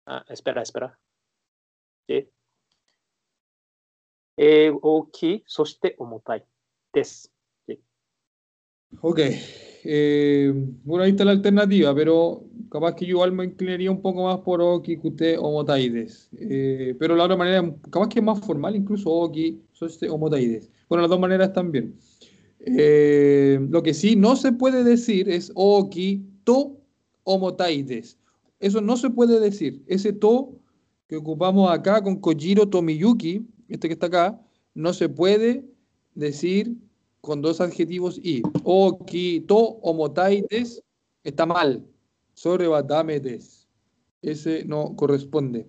[0.07, 0.99] Ah, espera, espera.
[2.09, 2.31] Sí.
[4.38, 6.45] 英語大きい、そして重たい
[6.92, 7.33] です。
[8.99, 9.19] Ok.
[9.84, 14.25] eh, bueno, ahí está la alternativa, pero capaz que yo igual me inclinaría un poco
[14.25, 16.30] más por Oki, Kute, Homotaides.
[16.38, 20.69] Eh, pero la otra manera, capaz que es más formal, incluso Oki, Soste, Homotaides.
[20.88, 21.95] Bueno, las dos maneras también.
[22.60, 26.77] Eh, lo que sí no se puede decir es Oki, To,
[27.23, 28.17] Homotaides.
[28.60, 29.82] Eso no se puede decir.
[29.88, 30.54] Ese To
[31.08, 34.41] que ocupamos acá con Kojiro Tomiyuki, este que está acá,
[34.73, 35.65] no se puede
[36.15, 36.77] decir
[37.22, 38.42] con dos adjetivos y.
[38.64, 40.84] Oki, to, homotaides,
[41.24, 41.86] está mal.
[42.34, 43.68] Sobrebatamedes.
[44.22, 45.68] Ese no corresponde.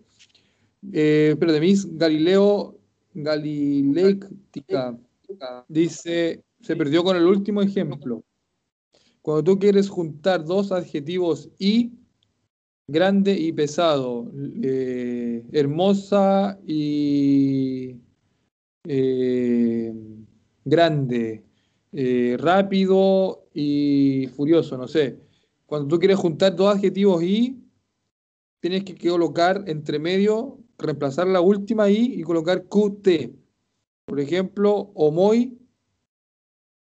[0.93, 2.77] Eh, pero de mis Galileo
[3.15, 4.99] Galileitica
[5.69, 8.25] dice, se perdió con el último ejemplo.
[9.21, 11.93] Cuando tú quieres juntar dos adjetivos y,
[12.89, 14.31] grande y pesado,
[14.63, 17.97] eh, hermosa y
[18.85, 19.93] eh,
[20.65, 21.45] grande,
[21.93, 25.19] eh, rápido y furioso, no sé.
[25.67, 27.63] Cuando tú quieres juntar dos adjetivos y,
[28.61, 33.33] tienes que colocar entre medio, reemplazar la última i y colocar qt.
[34.05, 35.59] Por ejemplo, omoi,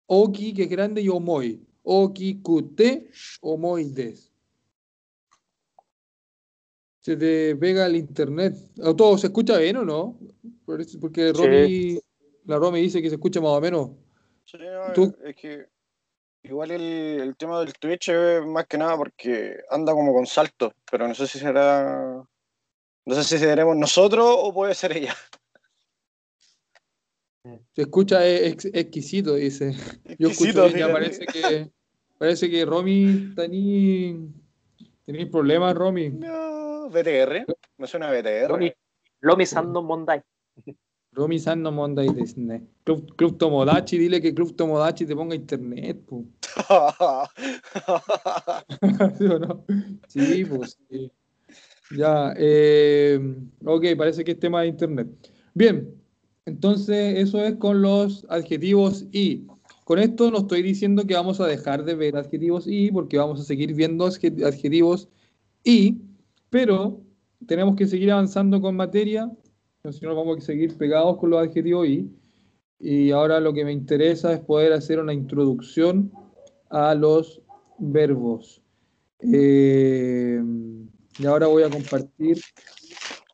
[0.06, 1.60] oki, que es grande, y omoi.
[1.82, 4.30] Oki, qt, omoides.
[7.00, 8.56] Se te pega el internet.
[8.82, 10.18] ¿A ¿Todo se escucha bien o no?
[10.64, 10.84] Porque
[11.34, 12.00] Sí.
[12.44, 13.90] La Romy dice que se escucha más o menos.
[14.44, 14.58] Sí,
[14.94, 15.66] Tú- es que
[16.42, 16.82] igual el,
[17.20, 21.14] el tema del Twitch es más que nada porque anda como con saltos, pero no
[21.14, 22.22] sé si será.
[23.06, 25.14] No sé si seremos nosotros o puede ser ella.
[27.74, 29.72] Se escucha ex- exquisito, dice.
[30.18, 30.92] Yo Exquisito, escucho ya fíjate.
[30.92, 31.70] parece que
[32.18, 34.32] parece que Romy tení
[35.04, 36.08] tenéis problemas, Romy.
[36.10, 37.44] No, BTR.
[37.76, 38.48] Me suena a BTR.
[38.48, 38.72] Romy,
[39.20, 40.22] Romy san no mondai.
[41.14, 42.60] Romy San no Monday Disney.
[42.84, 46.24] Club, Club Tomodachi, dile que Club Tomodachi te ponga internet, po.
[50.08, 51.10] ¿Sí pues sí.
[51.96, 53.20] Ya, eh,
[53.64, 55.06] ok, parece que es tema de internet.
[55.54, 55.94] Bien,
[56.46, 59.46] entonces eso es con los adjetivos y.
[59.84, 63.38] Con esto no estoy diciendo que vamos a dejar de ver adjetivos y, porque vamos
[63.38, 65.10] a seguir viendo adje- adjetivos
[65.62, 65.98] y,
[66.48, 67.02] pero
[67.46, 69.30] tenemos que seguir avanzando con materia,
[69.92, 72.10] si no vamos a seguir pegados con los adjetivos y.
[72.78, 76.12] Y ahora lo que me interesa es poder hacer una introducción
[76.70, 77.40] a los
[77.78, 78.62] verbos.
[79.20, 80.42] Eh,
[81.18, 82.40] y ahora voy a compartir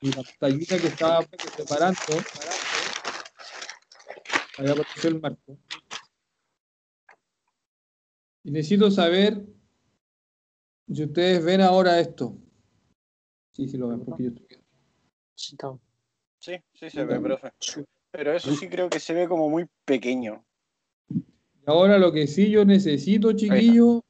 [0.02, 1.22] mi pantallita que estaba
[1.56, 1.98] preparando.
[4.58, 5.58] Ahí apareció el marco.
[8.44, 9.44] Y necesito saber
[10.92, 12.36] si ustedes ven ahora esto.
[13.52, 15.80] Sí, sí lo ven, porque yo estoy viendo.
[16.40, 17.52] Sí, sí se ve, profe.
[18.10, 20.44] Pero eso sí creo que se ve como muy pequeño.
[21.08, 21.22] Y
[21.66, 24.00] ahora lo que sí yo necesito, chiquillos,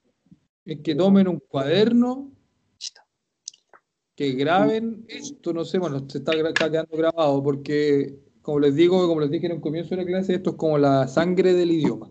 [0.65, 2.33] es que tomen un cuaderno,
[4.15, 9.07] que graben esto, no sé, bueno, se está, está quedando grabado porque como les digo,
[9.07, 11.71] como les dije en un comienzo de la clase, esto es como la sangre del
[11.71, 12.11] idioma.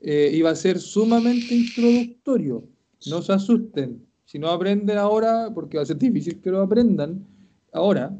[0.00, 2.64] Eh, y va a ser sumamente introductorio.
[3.08, 4.06] No se asusten.
[4.24, 7.26] Si no aprenden ahora, porque va a ser difícil que lo aprendan
[7.72, 8.16] ahora,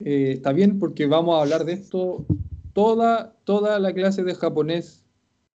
[0.00, 2.26] eh, está bien porque vamos a hablar de esto
[2.72, 5.04] toda, toda la clase de japonés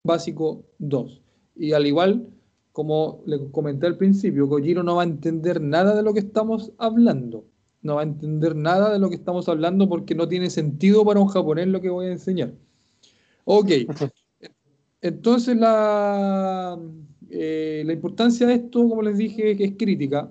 [0.02, 1.22] básico 2.
[1.56, 2.28] Y al igual,
[2.72, 6.72] como le comenté al principio, Kojiro no va a entender nada de lo que estamos
[6.78, 7.46] hablando.
[7.82, 11.20] No va a entender nada de lo que estamos hablando porque no tiene sentido para
[11.20, 12.52] un japonés lo que voy a enseñar.
[13.44, 13.70] Ok.
[15.00, 16.78] Entonces la,
[17.30, 20.30] eh, la importancia de esto, como les dije, es crítica.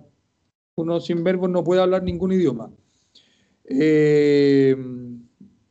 [0.76, 2.72] Uno sin verbos no puede hablar ningún idioma.
[3.66, 4.76] Eh,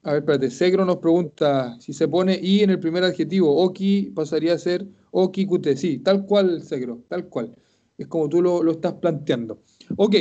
[0.03, 0.51] a ver, espérate.
[0.51, 3.55] Segro nos pregunta si se pone i en el primer adjetivo.
[3.57, 5.77] Oki pasaría a ser oki kute.
[5.77, 7.55] Sí, tal cual, Segro, tal cual.
[7.99, 9.63] Es como tú lo, lo estás planteando.
[9.97, 10.17] Ok,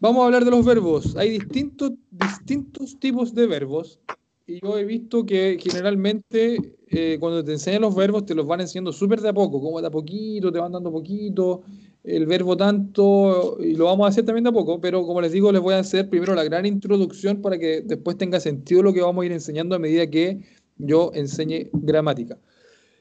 [0.00, 1.16] vamos a hablar de los verbos.
[1.16, 4.00] Hay distintos, distintos tipos de verbos
[4.46, 8.60] y yo he visto que generalmente eh, cuando te enseñan los verbos te los van
[8.60, 11.62] enseñando súper de a poco, como de a poquito, te van dando poquito,
[12.06, 15.32] el verbo tanto, y lo vamos a hacer también de a poco, pero como les
[15.32, 18.92] digo, les voy a hacer primero la gran introducción para que después tenga sentido lo
[18.92, 20.40] que vamos a ir enseñando a medida que
[20.76, 22.38] yo enseñe gramática.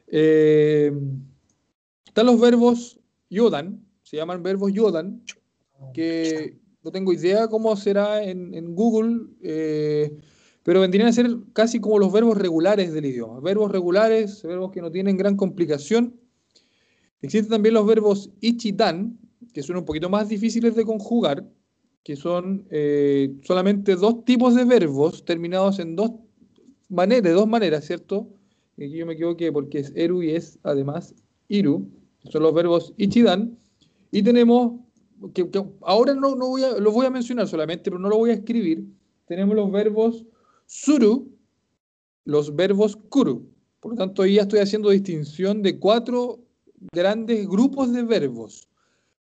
[0.08, 0.92] Eh,
[2.08, 5.22] están los verbos yodan, se llaman verbos yodan,
[5.94, 9.28] que no tengo idea cómo será en, Google.
[9.44, 10.18] Eh,
[10.64, 13.40] pero vendrían a ser casi como los verbos regulares del idioma.
[13.40, 16.20] Verbos regulares, verbos que no tienen gran complicación.
[17.26, 19.18] Existen también los verbos ichidan,
[19.52, 21.44] que son un poquito más difíciles de conjugar,
[22.04, 26.12] que son eh, solamente dos tipos de verbos terminados en dos
[26.88, 28.30] maneras, de dos maneras, ¿cierto?
[28.78, 31.16] Aquí yo me equivoqué porque es eru y es además
[31.48, 31.90] iru.
[32.30, 33.58] Son los verbos ichidan.
[34.12, 34.74] Y tenemos,
[35.34, 35.50] que,
[35.82, 38.34] ahora no, no voy a, los voy a mencionar solamente, pero no lo voy a
[38.34, 38.86] escribir.
[39.26, 40.26] Tenemos los verbos
[40.68, 41.36] suru,
[42.26, 43.50] los verbos kuru.
[43.80, 46.45] Por lo tanto, ya estoy haciendo distinción de cuatro
[46.92, 48.68] grandes grupos de verbos.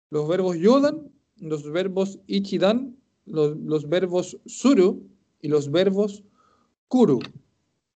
[0.10, 2.96] Los verbos yodan, los verbos ichidan,
[3.26, 5.08] los, los verbos suru
[5.42, 6.24] y los verbos
[6.88, 7.20] kuru.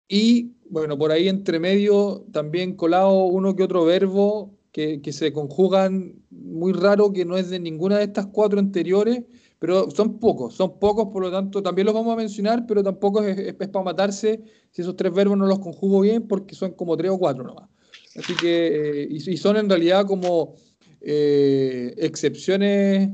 [0.09, 5.33] Y bueno, por ahí entre medio también colado uno que otro verbo que, que, se
[5.33, 9.25] conjugan muy raro, que no es de ninguna de estas cuatro anteriores,
[9.59, 13.23] pero son pocos, son pocos, por lo tanto también los vamos a mencionar, pero tampoco
[13.23, 17.11] es, para matarse si esos tres verbos no los conjugo bien, porque son como tres
[17.11, 17.69] o cuatro nomás.
[18.17, 20.55] Así que, eh, y, son en realidad como
[21.01, 23.11] eh, excepciones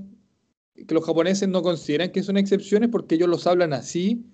[0.86, 4.24] que los japoneses no consideran que son excepciones porque ellos los hablan así,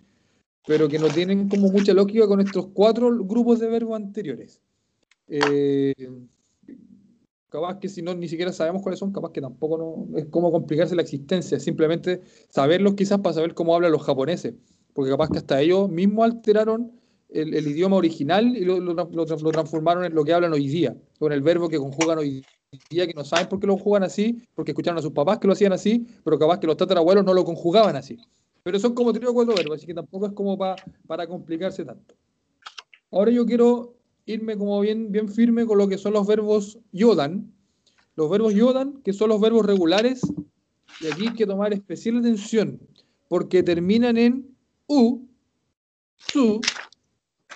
[0.67, 4.61] pero que no tienen como mucha lógica con estos cuatro grupos de verbos anteriores.
[5.29, 5.95] Eh,
[7.49, 10.53] capaz que si no ni siquiera sabemos cuáles son, capaz que tampoco no, es como
[10.53, 14.55] complicarse la existencia, simplemente saberlos quizás para saber cómo hablan los japoneses,
[14.93, 16.98] porque capaz que hasta ellos mismos alteraron
[17.31, 21.43] el, idioma original y lo, lo, transformaron en lo que hablan hoy día, con el
[21.43, 22.45] verbo que conjugan hoy
[22.91, 25.47] día, que no saben por qué lo conjugan así, porque escucharon a sus papás que
[25.47, 28.19] lo hacían así, pero capaz que los tatarabuelos no lo conjugaban así.
[28.63, 32.15] Pero son como tres o cuatro verbos, así que tampoco es como para complicarse tanto.
[33.11, 33.95] Ahora yo quiero
[34.27, 37.53] irme como bien, bien firme con lo que son los verbos yodan.
[38.15, 40.21] Los verbos yodan, que son los verbos regulares,
[41.01, 42.81] y aquí hay que tomar especial atención,
[43.29, 45.21] porque terminan en u,
[46.17, 46.61] su,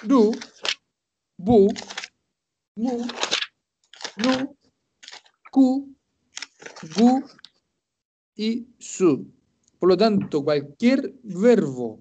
[0.05, 0.33] du,
[1.39, 1.69] bu,
[2.77, 3.07] mu,
[4.17, 4.57] nu,
[5.51, 5.95] ku,
[6.97, 7.23] gu
[8.37, 9.27] y su.
[9.79, 12.01] Por lo tanto, cualquier verbo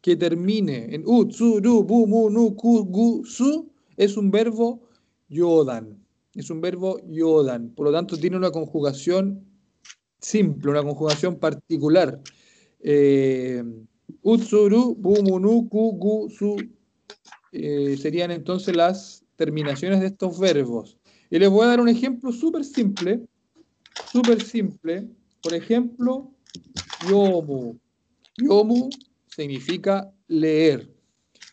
[0.00, 4.88] que termine en u, su, du, bu, mu, nu, ku, gu, su es un verbo
[5.28, 6.02] yodan.
[6.34, 7.70] Es un verbo yodan.
[7.74, 9.44] Por lo tanto, tiene una conjugación
[10.20, 12.20] simple, una conjugación particular.
[12.80, 13.62] Eh,
[14.22, 16.56] utsuru, bumunu, ku, su.
[17.58, 20.98] Eh, serían entonces las terminaciones de estos verbos.
[21.30, 23.26] Y les voy a dar un ejemplo súper simple.
[24.12, 25.08] Súper simple.
[25.42, 26.30] Por ejemplo,
[27.08, 27.78] yomu.
[28.36, 28.90] Yomu
[29.26, 30.92] significa leer.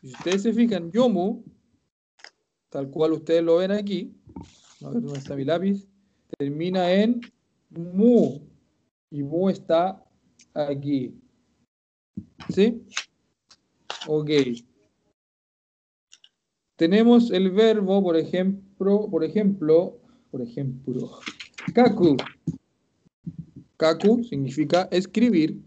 [0.01, 1.43] Si ustedes se fijan, yomu
[2.73, 4.11] tal cual ustedes lo ven aquí,
[4.81, 5.87] a ver dónde está mi lápiz,
[6.39, 7.21] termina en
[7.69, 8.39] mu,
[9.11, 10.03] y mu está
[10.55, 11.13] aquí.
[12.49, 12.81] ¿Sí?
[14.07, 14.31] Ok.
[16.75, 19.97] Tenemos el verbo, por ejemplo, por ejemplo,
[20.31, 21.19] por ejemplo,
[21.73, 22.17] kaku.
[23.77, 25.61] Kaku significa escribir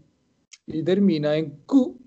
[0.65, 1.97] y termina en ku,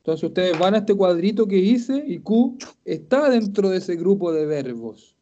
[0.00, 4.32] entonces ustedes van a este cuadrito que hice y Q está dentro de ese grupo
[4.32, 5.14] de verbos.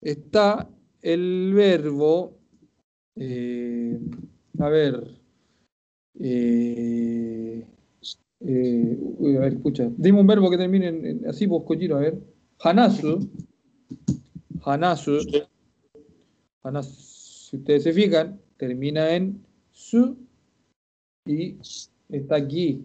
[0.00, 0.70] Está
[1.02, 2.38] el verbo,
[3.16, 4.00] eh,
[4.58, 5.20] a ver,
[6.20, 7.66] eh,
[8.40, 8.98] Eh,
[9.36, 9.90] a ver, escucha.
[9.96, 12.18] Dime un verbo que termine en, en- así, vos, Kojiro, a ver.
[12.60, 13.28] Hanasu.
[14.64, 15.18] Hanasu.
[16.62, 16.90] Hanasu.
[16.92, 20.16] Si ustedes se fijan, termina en su
[21.26, 21.56] y
[22.08, 22.84] está aquí.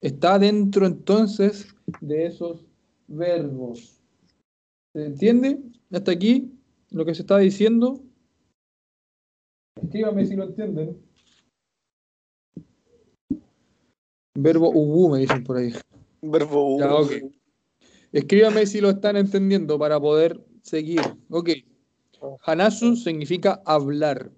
[0.00, 2.66] Está dentro entonces de esos
[3.06, 4.00] verbos.
[4.94, 5.62] ¿Se entiende?
[5.90, 6.52] Hasta aquí
[6.90, 8.02] lo que se está diciendo.
[9.80, 10.96] Escríbame si lo entienden.
[14.34, 15.72] Verbo ubu me dicen por ahí.
[16.22, 16.98] Verbo Ya, uno.
[17.00, 17.12] ok.
[18.12, 21.00] Escríbame si lo están entendiendo para poder seguir.
[21.30, 21.50] Ok.
[22.44, 24.30] Hanasu significa hablar.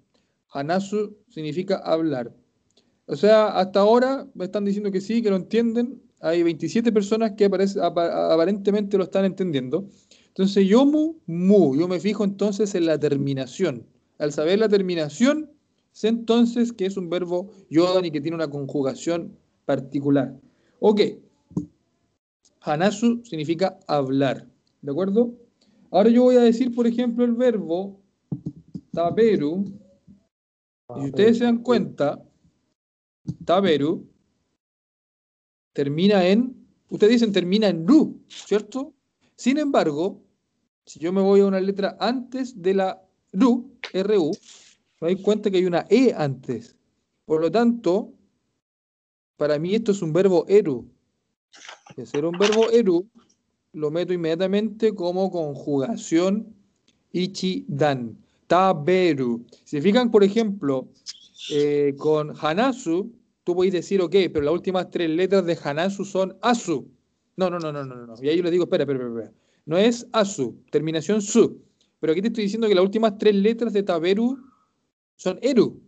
[0.51, 2.33] Hanasu significa hablar.
[3.05, 6.01] O sea, hasta ahora me están diciendo que sí, que lo entienden.
[6.21, 9.87] Hay 27 personas que aparece- aparentemente lo están entendiendo.
[10.29, 11.75] Entonces, yomu, mu.
[11.77, 13.85] Yo me fijo entonces en la terminación.
[14.17, 15.51] Al saber la terminación,
[15.91, 20.33] sé entonces que es un verbo yodan y que tiene una conjugación particular.
[20.79, 21.01] Ok.
[22.61, 24.47] Hanasu significa hablar.
[24.81, 25.33] ¿De acuerdo?
[25.91, 27.99] Ahora yo voy a decir, por ejemplo, el verbo
[28.91, 29.65] taberu.
[30.95, 32.21] Y si ustedes se dan cuenta,
[33.43, 34.07] taberu
[35.73, 36.55] termina en,
[36.89, 38.93] ustedes dicen termina en ru, ¿cierto?
[39.35, 40.21] Sin embargo,
[40.85, 43.01] si yo me voy a una letra antes de la
[43.33, 44.31] ru, ru,
[45.01, 46.75] me doy cuenta que hay una e antes.
[47.25, 48.13] Por lo tanto,
[49.37, 50.85] para mí esto es un verbo eru.
[51.97, 53.07] Y ser un verbo eru,
[53.73, 56.53] lo meto inmediatamente como conjugación
[57.13, 58.17] ichi-dan.
[58.47, 59.43] Taberu.
[59.63, 60.87] Si fijan, por ejemplo,
[61.49, 63.11] eh, con Hanasu,
[63.43, 66.87] tú podéis decir, ok, pero las últimas tres letras de Hanasu son Asu.
[67.37, 68.13] No, no, no, no, no, no.
[68.21, 69.07] Y ahí yo les digo, espera, espera.
[69.07, 69.31] espera.
[69.65, 71.59] No es Asu, terminación Su.
[71.99, 74.37] Pero aquí te estoy diciendo que las últimas tres letras de Taberu
[75.15, 75.81] son Eru.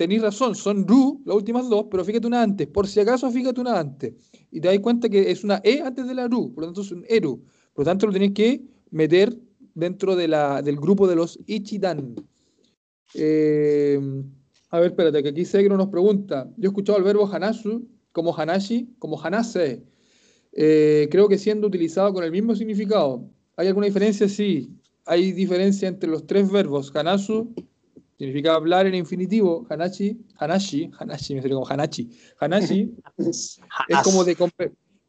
[0.00, 2.66] Tenéis razón, son Ru, las últimas dos, pero fíjate una antes.
[2.66, 4.14] Por si acaso, fíjate una antes.
[4.50, 6.80] Y te das cuenta que es una E antes de la Ru, por lo tanto
[6.80, 7.44] es un Eru.
[7.74, 9.38] Por lo tanto, lo tenéis que meter
[9.74, 12.14] dentro de la, del grupo de los Ichidan.
[13.12, 14.00] Eh,
[14.70, 16.50] a ver, espérate, que aquí Segro nos pregunta.
[16.56, 19.84] Yo he escuchado el verbo Hanasu como Hanashi, como Hanase.
[20.52, 23.28] Eh, creo que siendo utilizado con el mismo significado.
[23.54, 24.30] ¿Hay alguna diferencia?
[24.30, 24.70] Sí.
[25.04, 26.90] Hay diferencia entre los tres verbos.
[26.96, 27.52] Hanasu
[28.20, 29.66] significa hablar en infinitivo.
[29.70, 32.10] Hanashi, Hanashi, Hanashi, me salió como Hanachi.
[32.38, 32.94] Hanashi
[33.88, 34.36] es como de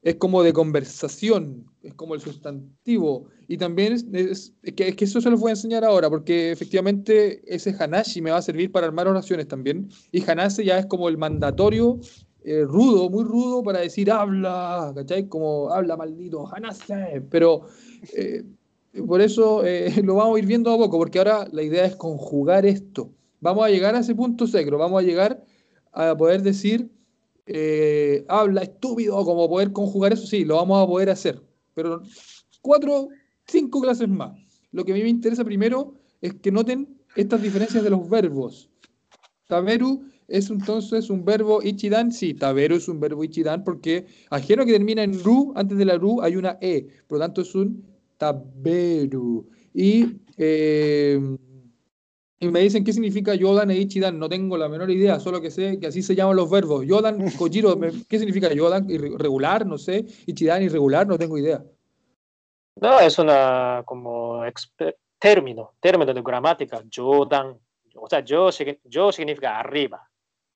[0.03, 3.27] es como de conversación, es como el sustantivo.
[3.47, 6.09] Y también es, es- es que, es que eso se los voy a enseñar ahora,
[6.09, 9.89] porque efectivamente ese Hanashi me va a servir para armar oraciones también.
[10.11, 11.99] Y Hanase ya es como el mandatorio
[12.43, 15.27] eh, rudo, muy rudo para decir habla, ¿cachai?
[15.27, 17.21] Como habla maldito, Hanase.
[17.29, 17.67] Pero
[18.15, 18.43] eh,
[19.07, 21.95] por eso eh, lo vamos a ir viendo a poco, porque ahora la idea es
[21.95, 23.11] conjugar esto.
[23.39, 25.43] Vamos a llegar a ese punto secro, vamos a llegar
[25.93, 26.89] a poder decir
[27.45, 31.41] eh, habla estúpido, como poder conjugar eso, sí, lo vamos a poder hacer.
[31.73, 32.01] Pero
[32.61, 33.09] cuatro,
[33.45, 34.37] cinco clases más.
[34.71, 38.69] Lo que a mí me interesa primero es que noten estas diferencias de los verbos.
[39.47, 44.71] Taberu es entonces un verbo ichidan, sí, taberu es un verbo ichidan porque ajeno que
[44.71, 47.90] termina en ru, antes de la ru hay una e, por lo tanto es un
[48.21, 49.49] taberu.
[49.73, 51.19] Y, eh,
[52.39, 55.49] y me dicen qué significa yodan e ichidan, no tengo la menor idea, solo que
[55.49, 56.85] sé que así se llaman los verbos.
[56.85, 58.87] Yodan, Kojiro, ¿qué significa yodan?
[58.87, 61.63] Irre- Regular, no sé, ichidan, irregular, no tengo idea.
[62.75, 64.43] No, es una como
[65.19, 67.57] término, término de gramática, Jodan.
[67.95, 68.49] O sea, yo,
[68.85, 70.07] yo significa arriba,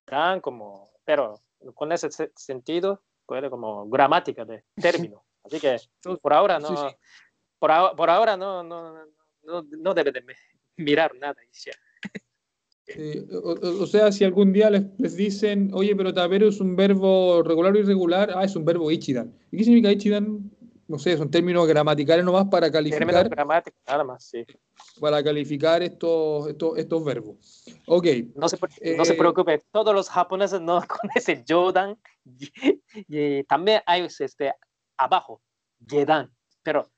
[0.08, 1.40] dan como, pero
[1.74, 5.24] con ese se- sentido, puede como gramática de término.
[5.44, 5.78] Así que
[6.22, 6.96] por ahora no, Sí, sí.
[7.66, 8.94] Por, ahora, por ahora no, no,
[9.42, 10.24] no, no debe de
[10.78, 11.36] mirar nada.
[11.52, 11.72] ya.
[12.86, 16.76] Eh, o, o- sea, si algún día les, les dicen, oye, pero taberu es un
[16.76, 19.34] verbo regular o irregular, ah, es un verbo ichidan.
[19.52, 20.52] ¿Y qué significa ichidan?
[20.88, 24.46] No sé, son términos gramaticales nomás para calificar, gramático, nada más, sí.
[25.02, 27.64] para calificar estos, estos, estos verbos.
[27.88, 28.60] Ok, No se,
[28.96, 31.98] no se Eh, preocupe, todos los japoneses no conocen Jodan.
[32.24, 32.52] Y,
[33.08, 34.54] y también hay este,
[34.98, 35.42] abajo,
[35.80, 36.32] Yedan.
[36.62, 36.92] Pero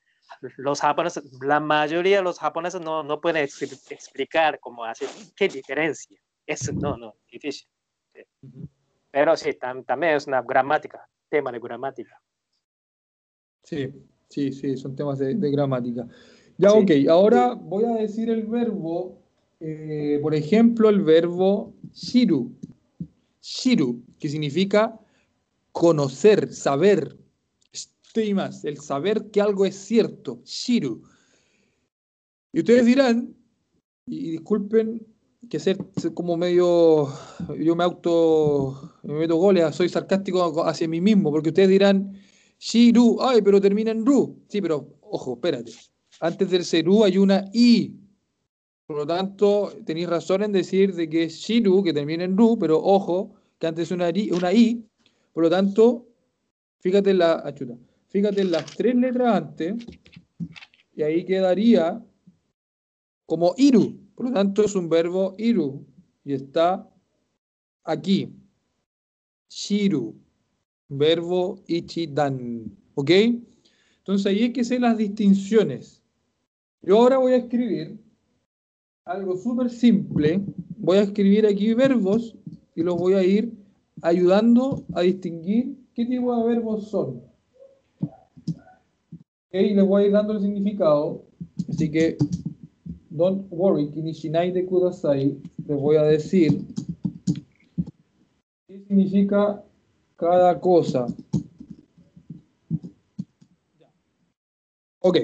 [0.57, 5.05] los japoneses, la mayoría de los japoneses no, no pueden expli- explicar cómo hace,
[5.35, 6.17] qué diferencia.
[6.45, 7.67] Eso no, no, difícil.
[8.13, 8.21] Sí.
[9.11, 12.21] Pero sí, tam- también es una gramática, tema de gramática.
[13.63, 13.91] sí,
[14.29, 16.07] sí, sí, son temas de, de gramática.
[16.57, 16.77] Ya, Sí.
[16.79, 19.21] ok, ahora voy a decir el verbo,
[19.59, 22.51] eh, por ejemplo, el verbo shiru.
[23.41, 24.97] Shiru, que significa
[25.71, 27.15] conocer, saber,
[28.17, 31.01] estimas, el saber que algo es cierto, shiru.
[32.53, 33.35] Y ustedes dirán,
[34.05, 35.05] y, disculpen
[35.49, 35.77] que ser,
[36.13, 37.09] como medio,
[37.59, 42.17] yo me auto, me meto goles, soy sarcástico hacia mí mismo, porque ustedes dirán,
[42.59, 44.43] Shiru, ay, pero termina en Ru.
[44.47, 45.71] Sí, pero ojo, espérate.
[46.19, 47.95] Antes del Seru hay una I.
[48.87, 52.57] Por lo tanto, tenéis razón en decir de que es Shiru, que termina en Ru,
[52.57, 54.83] pero ojo, que antes es una, una I.
[55.33, 56.07] Por lo tanto,
[56.79, 57.77] fíjate la, achuta,
[58.07, 59.75] fíjate en las tres letras antes,
[60.95, 62.03] y ahí quedaría
[63.25, 63.99] como Iru.
[64.15, 65.85] Por lo tanto, es un verbo Iru,
[66.23, 66.89] y está
[67.83, 68.33] aquí.
[69.49, 70.15] Shiru,
[70.89, 72.71] verbo Ichidan.
[72.95, 73.11] ¿Ok?
[73.99, 76.01] Entonces ahí hay que hacer las distinciones.
[76.81, 77.99] Yo ahora voy a escribir
[79.05, 80.41] algo súper simple.
[80.77, 82.35] Voy a escribir aquí verbos
[82.75, 83.53] y los voy a ir
[84.01, 87.26] ayudando a distinguir qué tipo de verbos son.
[89.51, 91.23] Y les voy a ir dando el significado.
[91.69, 92.17] Así que,
[93.09, 95.37] don't worry, kinishinai de kudasai.
[95.67, 96.61] Les voy a decir
[98.67, 99.63] qué significa
[100.17, 101.07] cada cosa.
[104.99, 105.17] Ok.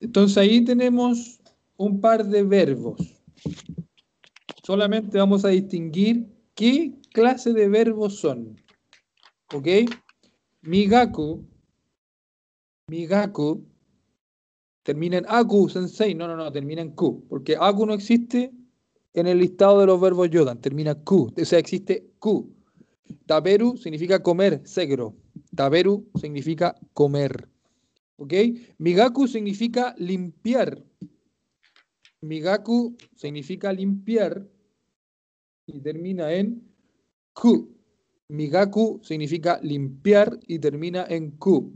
[0.00, 1.40] Entonces ahí tenemos
[1.76, 3.00] un par de verbos.
[4.62, 8.56] Solamente vamos a distinguir qué clase de verbos son.
[9.54, 9.66] ¿Ok?
[10.62, 11.49] Migaku.
[12.90, 13.64] Migaku.
[14.82, 16.14] Termina en aku, sensei.
[16.14, 17.24] No, no, no, termina en ku.
[17.28, 18.50] Porque aku no existe
[19.14, 20.60] en el listado de los verbos yodan.
[20.60, 21.30] Termina ku.
[21.40, 22.50] O sea, existe ku.
[23.26, 25.14] Taberu significa comer, segro.
[25.54, 27.48] Taberu significa comer.
[28.16, 28.34] ¿Ok?
[28.78, 30.82] Migaku significa limpiar.
[32.20, 34.46] Migaku significa limpiar
[35.66, 36.62] y termina en
[37.32, 37.70] ku.
[38.28, 41.72] Migaku significa limpiar y termina en ku.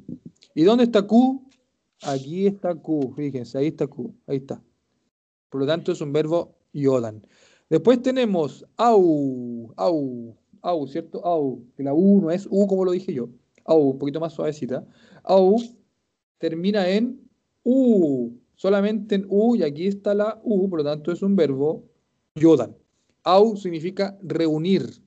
[0.55, 1.43] ¿Y dónde está ku?
[2.03, 3.13] Aquí está ku.
[3.17, 4.15] Fíjense, ahí está ku.
[4.27, 4.63] Ahí está.
[5.51, 7.27] Por lo tanto, es un verbo yodan.
[7.71, 11.25] Después tenemos au, au, au, ¿cierto?
[11.25, 13.29] Au, que la U no es U como lo dije yo.
[13.65, 14.87] Au, un poquito más suavecita.
[15.23, 15.57] Au
[16.39, 17.21] termina en
[17.63, 21.85] U, solamente en U, y aquí está la U, por lo tanto es un verbo
[22.35, 22.77] yodan.
[23.23, 25.03] Au significa reunir.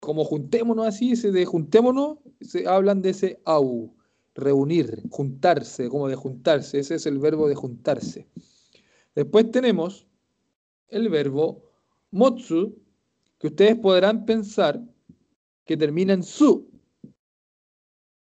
[0.00, 3.95] Como juntémonos así, ese de juntémonos, se hablan de ese au,
[4.36, 8.28] reunir, juntarse, como de juntarse, ese es el verbo de juntarse.
[9.14, 10.06] Después tenemos
[10.88, 11.62] el verbo
[12.10, 12.76] motsu,
[13.38, 14.82] que ustedes podrán pensar
[15.64, 16.68] que termina en su.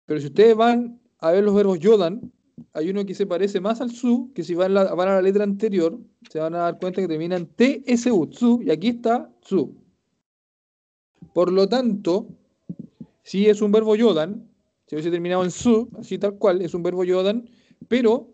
[0.05, 2.32] Pero si ustedes van a ver los verbos yodan,
[2.72, 5.99] hay uno que se parece más al su, que si van, a la letra anterior,
[6.30, 9.74] se van a dar cuenta que termina en TSU, tsu, y aquí está su.
[11.34, 12.28] Por lo tanto,
[13.22, 14.49] si es un verbo yodan,
[14.87, 17.49] si hubiese terminado en su, así tal cual, es un verbo yodan,
[17.89, 18.32] pero,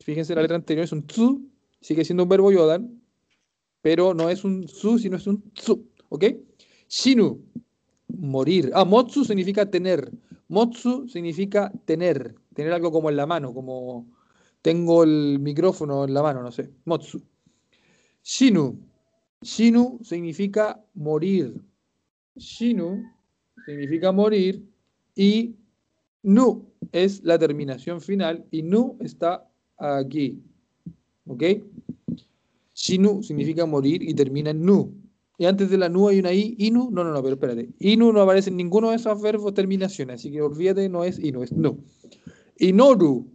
[0.00, 1.48] fíjense la letra anterior, es un tsu,
[1.80, 3.02] sigue siendo un verbo yodan,
[3.80, 6.24] pero no es un su, sino es un tsu, ¿ok?
[6.88, 7.42] Shinu,
[8.08, 8.70] morir.
[8.74, 10.10] Ah, motsu significa tener.
[10.48, 14.06] Motsu significa tener, tener algo como en la mano, como
[14.60, 16.70] tengo el micrófono en la mano, no sé.
[16.84, 17.22] Motsu.
[18.22, 18.78] Shinu.
[19.40, 21.60] Shinu significa morir.
[22.36, 23.02] Shinu
[23.66, 24.62] significa morir
[25.16, 25.56] y
[26.22, 29.48] nu es la terminación final y nu está
[29.78, 30.42] aquí.
[31.26, 31.42] ¿Ok?
[32.74, 34.92] Shinu significa morir y termina en nu.
[35.38, 36.90] Y antes de la nu hay una i, inu.
[36.90, 37.68] No, no, no, pero espérate.
[37.78, 41.42] Inu no aparece en ninguno de esos verbos terminaciones, así que olvídate, no es inu,
[41.42, 41.78] es nu.
[42.58, 43.26] Inoru.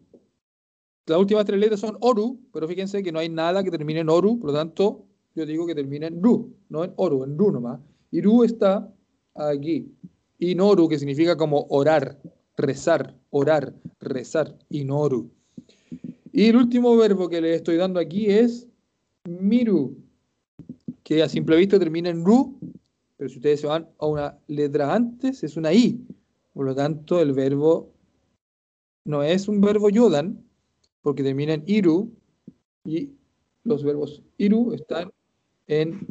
[1.05, 4.09] Las últimas tres letras son oru, pero fíjense que no hay nada que termine en
[4.09, 7.51] oru, por lo tanto, yo digo que termina en ru, no en oru, en ru
[7.51, 7.79] nomás.
[8.11, 8.89] Y ru está
[9.35, 9.93] aquí.
[10.39, 12.19] Inoru, que significa como orar,
[12.57, 14.57] rezar, orar, rezar.
[14.69, 15.29] Inoru.
[16.31, 18.67] Y el último verbo que le estoy dando aquí es
[19.25, 19.97] miru,
[21.03, 22.59] que a simple vista termina en ru,
[23.15, 26.05] pero si ustedes se van a una letra antes, es una i.
[26.53, 27.93] Por lo tanto, el verbo
[29.05, 30.43] no es un verbo yodan,
[31.01, 32.11] porque termina en iru,
[32.83, 33.09] y
[33.63, 35.11] los verbos iru están
[35.67, 36.05] en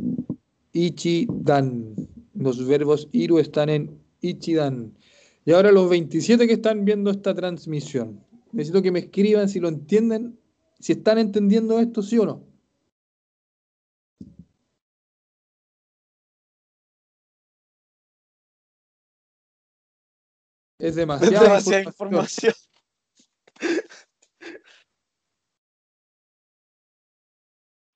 [0.73, 1.95] ichidan.
[2.35, 4.93] Los verbos iru están en ichidan.
[5.47, 8.21] Y ahora los 27 que están viendo esta transmisión,
[8.51, 10.41] necesito que me escriban si lo entienden,
[10.81, 12.45] si están entendiendo esto, sí o no.
[20.81, 22.53] Es Es demasiada, demasiada información.
[22.53, 22.55] información.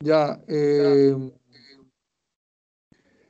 [0.03, 1.33] Ya, eh,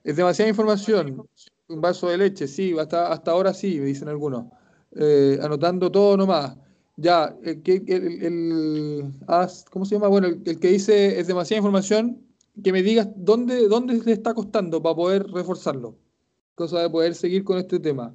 [0.05, 1.27] es demasiada información.
[1.75, 4.47] Un vaso de leche, sí, hasta, hasta ahora sí, me dicen algunos.
[4.93, 6.57] Eh, anotando todo nomás.
[6.97, 10.09] Ya, el, el, el- ah, ¿cómo se llama?
[10.09, 12.21] Bueno, el, que dice es demasiada información,
[12.63, 15.97] que me digas dónde, dónde le está costando para poder reforzarlo.
[16.55, 18.15] Cosa de poder seguir con este tema.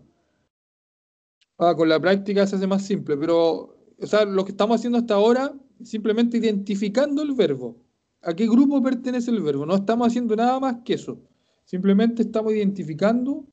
[1.57, 4.97] Ah, con la práctica se hace más simple, pero o sea, lo que estamos haciendo
[4.99, 5.53] hasta ahora
[5.83, 7.77] simplemente identificando el verbo.
[8.21, 9.65] ¿A qué grupo pertenece el verbo?
[9.65, 11.19] No estamos haciendo nada más que eso.
[11.65, 13.45] Simplemente estamos identificando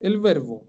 [0.00, 0.66] el verbo.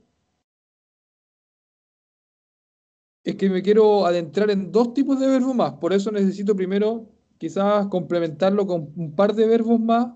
[3.24, 7.10] Es que me quiero adentrar en dos tipos de verbos más, por eso necesito primero
[7.38, 10.14] quizás complementarlo con un par de verbos más.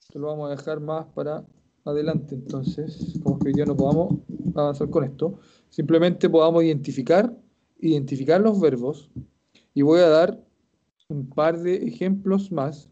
[0.00, 1.44] Esto lo vamos a dejar más para
[1.84, 4.18] adelante, entonces, como que hoy día no podamos
[4.54, 5.40] avanzar con esto.
[5.68, 7.34] Simplemente podamos identificar,
[7.80, 9.10] identificar los verbos
[9.74, 10.44] y voy a dar
[11.08, 12.88] un par de ejemplos más.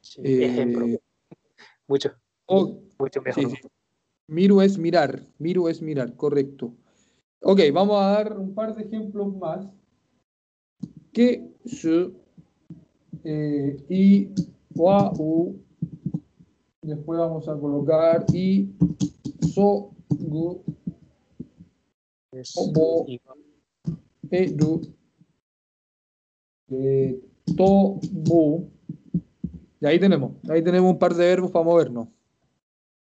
[0.00, 0.86] Sí, ejemplo.
[1.88, 2.10] Mucho.
[2.46, 3.44] o- Mucho mejor.
[3.50, 3.68] Sí, sí.
[4.28, 6.72] Miru es mirar, miru es mirar, correcto.
[7.42, 9.66] Ok, vamos a dar un par de ejemplos más.
[11.12, 12.12] Que su
[13.24, 14.30] eh, y
[14.74, 15.56] wa u.
[16.82, 18.68] Después vamos a colocar y
[19.54, 20.62] so gu
[22.56, 23.06] Obo.
[24.30, 24.82] edu
[26.68, 27.20] eh,
[27.56, 28.70] to bu.
[29.80, 32.08] Y ahí tenemos, ahí tenemos un par de verbos para movernos.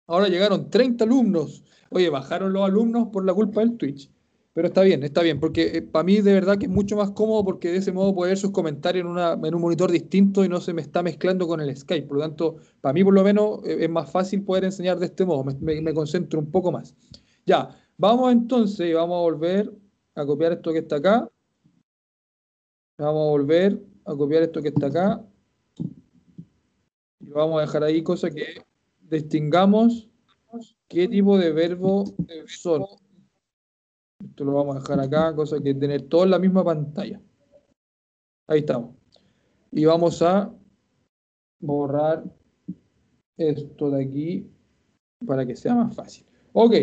[0.06, 1.62] Ahora llegaron 30 alumnos.
[1.90, 4.10] Oye, bajaron los alumnos por la culpa del Twitch.
[4.54, 7.44] Pero está bien, está bien, porque para mí de verdad que es mucho más cómodo
[7.44, 10.48] porque de ese modo puedo ver sus comentarios en, una, en un monitor distinto y
[10.48, 12.08] no se me está mezclando con el Skype.
[12.08, 15.06] Por lo tanto, para mí por lo menos eh, es más fácil poder enseñar de
[15.06, 16.94] este modo, me, me- me concentro un poco más.
[17.46, 19.72] Ya, vamos entonces, vamos a volver
[20.16, 21.28] a copiar esto que está acá.
[22.98, 25.24] Vamos a volver a copiar esto que está acá.
[27.28, 28.64] Y vamos a dejar ahí, cosa que
[29.02, 30.08] distingamos
[30.88, 32.04] qué tipo de verbo
[32.46, 32.86] son.
[34.24, 37.20] Esto lo vamos a dejar acá, cosa que tener todo en la misma pantalla.
[38.46, 38.94] Ahí estamos.
[39.72, 40.50] Y vamos a
[41.60, 42.24] borrar
[43.36, 44.50] esto de aquí
[45.26, 46.24] para que sea más fácil.
[46.54, 46.74] Ok.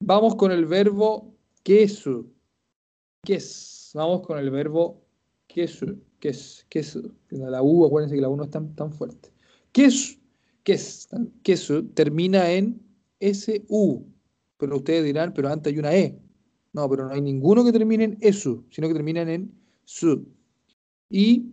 [0.00, 2.24] Vamos con el verbo queso.
[3.24, 3.90] Ques.
[3.94, 5.02] Vamos con el verbo
[5.48, 5.86] queso.
[6.20, 6.66] Ques.
[6.68, 7.02] Queso.
[7.30, 9.30] La U, acuérdense que la U no es tan, tan fuerte.
[9.72, 10.18] Queso.
[10.62, 11.08] Ques.
[11.42, 12.80] Queso termina en
[13.20, 14.04] SU.
[14.58, 16.18] Pero ustedes dirán, pero antes hay una E.
[16.72, 19.52] No, pero no hay ninguno que termine en ESU, sino que terminan en
[19.84, 20.26] SU.
[21.08, 21.46] Y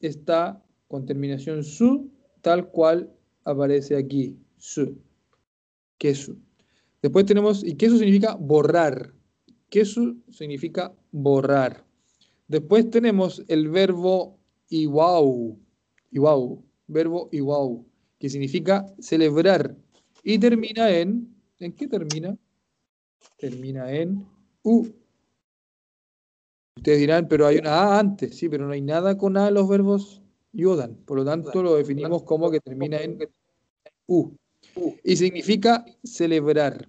[0.00, 3.12] está con terminación SU, tal cual
[3.44, 4.38] aparece aquí.
[4.56, 4.96] SU.
[5.98, 6.36] Queso.
[7.02, 9.12] Después tenemos, y queso significa borrar.
[9.68, 11.84] Queso significa borrar.
[12.48, 14.38] Después tenemos el verbo
[14.70, 15.58] iwau.
[16.10, 16.64] Iwau.
[16.86, 17.84] Verbo iwau,
[18.18, 19.76] que significa celebrar.
[20.24, 22.36] Y termina en, ¿en qué termina?
[23.36, 24.26] Termina en
[24.62, 24.88] U.
[26.76, 29.54] Ustedes dirán, pero hay una A antes, sí, pero no hay nada con A en
[29.54, 30.22] los verbos
[30.52, 30.96] yodan.
[31.04, 33.18] Por lo tanto, lo definimos como que termina en
[34.06, 34.32] U.
[35.04, 36.88] Y significa celebrar.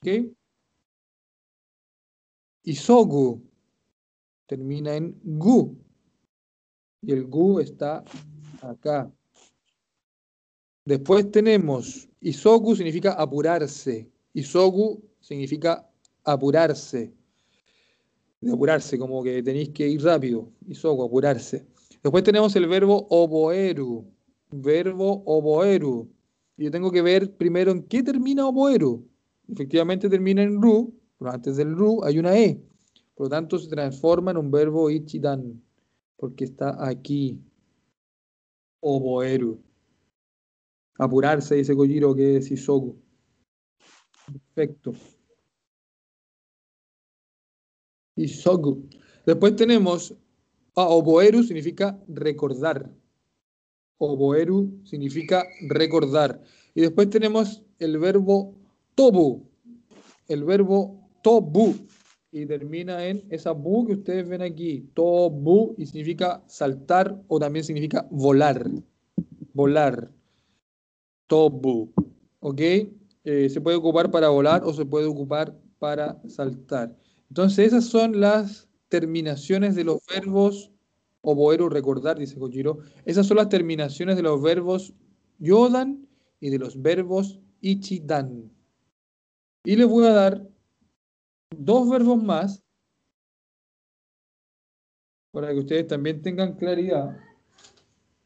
[0.00, 0.34] ¿Ok?
[2.64, 3.49] Isogu
[4.50, 5.76] termina en Gu.
[7.02, 8.04] Y el Gu está
[8.60, 9.08] acá.
[10.84, 14.10] Después tenemos Isogu significa apurarse.
[14.34, 15.88] Isogu significa
[16.24, 17.12] apurarse.
[18.40, 20.50] De apurarse, como que tenéis que ir rápido.
[20.66, 21.64] Isogu, apurarse.
[22.02, 24.04] Después tenemos el verbo oboeru.
[24.50, 26.10] Verbo oboeru.
[26.56, 29.06] Y yo tengo que ver primero en qué termina oboeru.
[29.48, 32.69] Efectivamente termina en ru, pero antes del ru hay una e.
[33.20, 35.62] Por lo tanto, se transforma en un verbo ichidan,
[36.16, 37.38] porque está aquí.
[38.80, 39.62] Oboeru.
[40.98, 42.96] Apurarse, dice Kojiro, que es isogu.
[44.24, 44.94] Perfecto.
[48.16, 48.88] Isogu.
[49.26, 50.14] Después tenemos,
[50.74, 52.90] ah, oboeru significa recordar.
[53.98, 56.42] Oboeru significa recordar.
[56.74, 58.54] Y después tenemos el verbo
[58.94, 59.46] tobu.
[60.26, 61.74] El verbo tobu.
[62.32, 64.88] Y termina en esa bu que ustedes ven aquí.
[64.94, 65.74] Tobu.
[65.76, 68.64] Y significa saltar o también significa volar.
[69.52, 70.10] Volar.
[71.26, 71.92] Tobu.
[72.40, 72.60] ¿Ok?
[73.24, 76.96] Eh, se puede ocupar para volar o se puede ocupar para saltar.
[77.28, 80.70] Entonces esas son las terminaciones de los verbos
[81.22, 82.78] oboeru, recordar, dice Kojiro.
[83.04, 84.94] Esas son las terminaciones de los verbos
[85.38, 86.06] yodan
[86.40, 88.50] y de los verbos ichidan.
[89.64, 90.48] Y les voy a dar
[91.56, 92.62] dos verbos más
[95.32, 97.16] para que ustedes también tengan claridad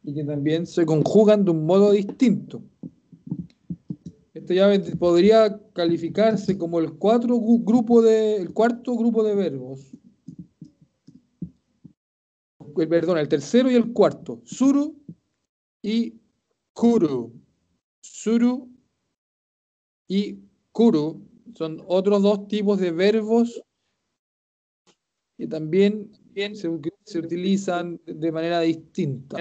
[0.02, 2.62] y que también se conjugan de un modo distinto.
[4.32, 9.92] Este ya podría calificarse como el, cuatro grupo de, el cuarto grupo de verbos.
[12.76, 14.42] el, perdón, el tercero y el cuarto.
[14.44, 14.96] Suru
[15.80, 16.20] y
[16.72, 17.32] kuru.
[18.00, 18.68] Suru
[20.08, 20.40] y
[20.72, 21.22] kuru
[21.54, 23.62] son otros dos tipos de verbos
[25.36, 26.70] que también se,
[27.04, 29.36] se utilizan de manera distinta.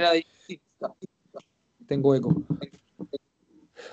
[1.88, 2.44] Tengo eco.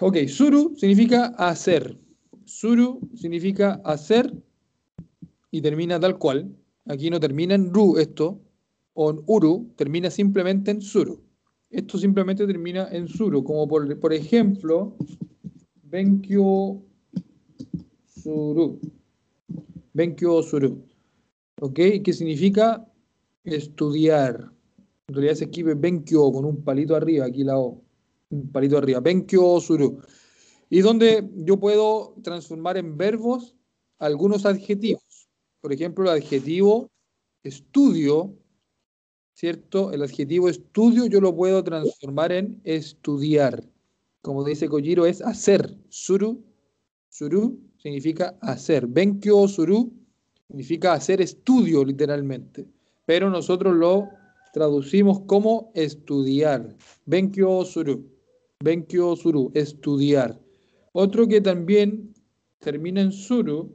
[0.00, 1.98] Ok, suru significa hacer.
[2.44, 4.32] Suru significa hacer
[5.50, 6.54] y termina tal cual.
[6.86, 8.40] Aquí no termina en ru esto,
[8.94, 11.22] o en uru, termina simplemente en suru.
[11.70, 14.96] Esto simplemente termina en suru, como por, por ejemplo,
[15.82, 16.82] benkyo
[18.22, 18.80] suru.
[19.92, 20.82] Benkyo suru.
[21.60, 21.78] ¿Ok?
[22.04, 22.86] ¿Qué significa?
[23.44, 24.52] Estudiar.
[25.08, 27.82] En realidad se escribe benkyo con un palito arriba, aquí la O.
[28.30, 29.00] Un palito arriba.
[29.00, 30.00] Benkyo suru.
[30.68, 33.56] Y donde yo puedo transformar en verbos
[33.98, 35.28] algunos adjetivos.
[35.60, 36.90] Por ejemplo, el adjetivo
[37.42, 38.34] estudio,
[39.34, 39.92] ¿cierto?
[39.92, 43.68] El adjetivo estudio yo lo puedo transformar en estudiar.
[44.22, 45.76] Como dice Kojiro, es hacer.
[45.88, 46.42] Suru,
[47.08, 48.86] suru significa hacer.
[48.86, 49.90] Benkyo suru
[50.46, 52.66] significa hacer estudio literalmente.
[53.06, 54.08] Pero nosotros lo
[54.52, 56.76] traducimos como estudiar.
[57.06, 58.04] Benkyo suru.
[58.62, 60.38] Benkyo suru, estudiar.
[60.92, 62.12] Otro que también
[62.58, 63.70] termina en suru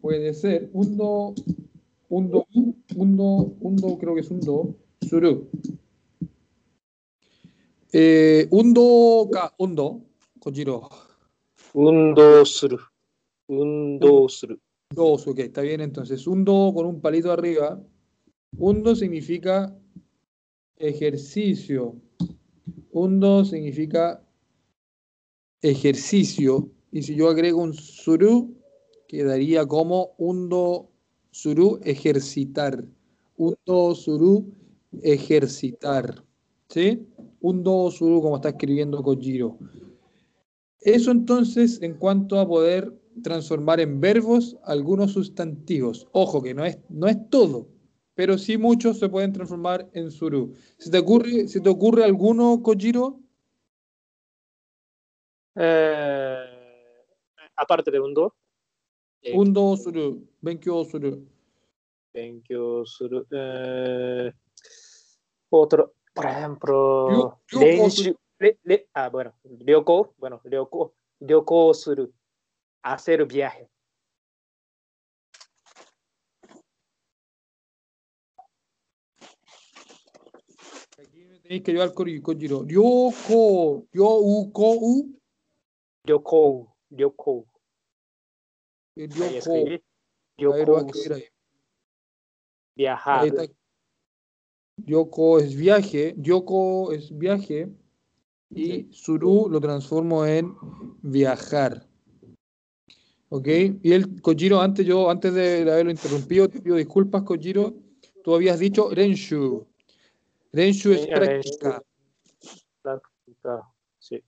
[0.00, 1.34] puede ser undo,
[2.08, 2.46] undo,
[2.96, 4.74] undo, undo, creo que es undo,
[5.06, 5.48] suru.
[7.92, 10.00] Eh, undo, ka, undo,
[10.38, 10.88] Kojiro.
[11.74, 12.78] Undo suru.
[13.50, 14.60] Undo suru.
[14.94, 16.24] Dos, ok, está bien entonces.
[16.28, 17.82] Undo con un palito arriba.
[18.56, 19.76] Undo significa
[20.76, 21.96] ejercicio.
[22.92, 24.22] Undo significa
[25.62, 26.70] ejercicio.
[26.92, 28.54] Y si yo agrego un suru,
[29.08, 30.88] quedaría como undo
[31.32, 32.84] suru ejercitar.
[33.36, 34.46] Undo suru
[35.02, 36.24] ejercitar.
[36.68, 37.04] ¿Sí?
[37.40, 39.58] Undo suru como está escribiendo Kojiro.
[40.82, 46.06] Eso entonces en cuanto a poder transformar en verbos algunos sustantivos.
[46.12, 47.68] Ojo que no es, no es todo,
[48.14, 50.54] pero sí muchos se pueden transformar en suru.
[50.78, 53.20] ¿Se te ocurre, ¿se te ocurre alguno, Kojiro?
[55.56, 56.44] Eh,
[57.56, 58.34] aparte de undo.
[59.22, 61.26] Eh, Undo suru, benkyou suru.
[62.14, 63.26] Benkyou suru.
[63.30, 64.32] Eh,
[65.50, 67.38] otro, por ejemplo,
[68.38, 72.10] le- le- ah, bueno, ryoko, bueno, ryoko, ryoko suru,
[72.82, 73.70] hacer viaje.
[81.42, 82.64] Tenéis que llevar Kojiro.
[90.44, 91.24] Lo vas a Ryoko, escribir ahí.
[92.76, 93.50] viajar.
[94.76, 97.68] Ryoko es viaje, Ryoko es viaje
[98.50, 100.54] y Suru lo transformo en
[101.02, 101.89] viajar.
[103.30, 103.46] ¿Ok?
[103.82, 107.74] Y el Kojiro, antes yo, antes de haberlo interrumpido, te pido disculpas, Kojiro.
[108.24, 109.66] Tú habías dicho Renshu.
[110.52, 111.06] Renshu es.
[111.06, 111.82] Práctica,
[113.98, 114.22] Sí.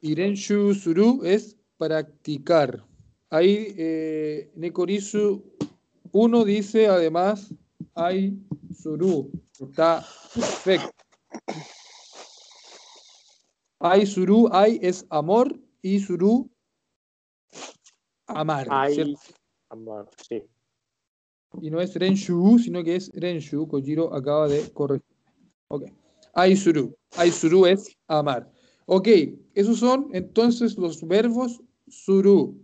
[0.00, 2.84] Y Renshu Suru es practicar.
[3.30, 5.42] Ahí eh, Nekorisu
[6.10, 7.54] 1 dice además
[7.94, 8.36] hay
[8.74, 9.30] Suru.
[9.60, 10.90] Está perfecto.
[13.78, 16.51] Hay Suru, hay es amor y Suru
[18.34, 18.68] amar.
[18.92, 19.20] ¿cierto?
[19.68, 20.42] amor, sí.
[21.60, 23.66] Y no es Renshu, sino que es Renshu.
[23.66, 25.04] Kojiro acaba de corregir.
[25.68, 25.84] Ok.
[26.34, 26.96] Aisuru.
[27.16, 28.50] Aisuru es amar.
[28.86, 29.08] Ok.
[29.54, 32.58] Esos son entonces los verbos suru.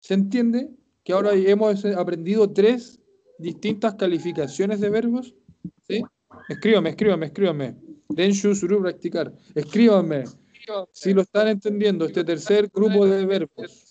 [0.00, 0.70] ¿Se entiende?
[1.04, 3.00] Que ahora hemos aprendido tres
[3.38, 5.34] distintas calificaciones de verbos.
[5.86, 6.02] ¿Sí?
[6.48, 7.76] Escríbame, escríbame, escríbame.
[8.08, 9.32] Renshu, suru, practicar.
[9.54, 10.24] Escríbame.
[10.92, 13.90] Si lo están entendiendo, este tercer grupo de verbos.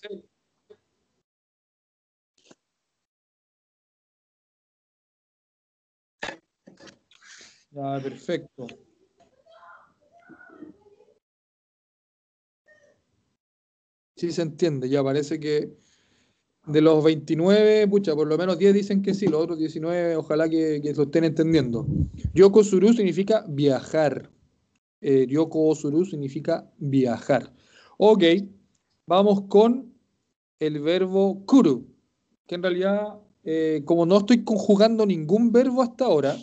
[7.76, 8.66] Perfecto.
[14.16, 15.76] Sí se entiende, ya parece que
[16.66, 20.48] de los 29, pucha, por lo menos 10 dicen que sí, los otros 19 ojalá
[20.48, 21.86] que, que lo estén entendiendo.
[22.32, 24.30] Yoko Suru significa viajar.
[25.02, 27.52] Eh, Yoko Suru significa viajar.
[27.98, 28.24] Ok,
[29.06, 29.92] vamos con
[30.60, 31.86] el verbo kuru,
[32.46, 36.36] que en realidad, eh, como no estoy conjugando ningún verbo hasta ahora,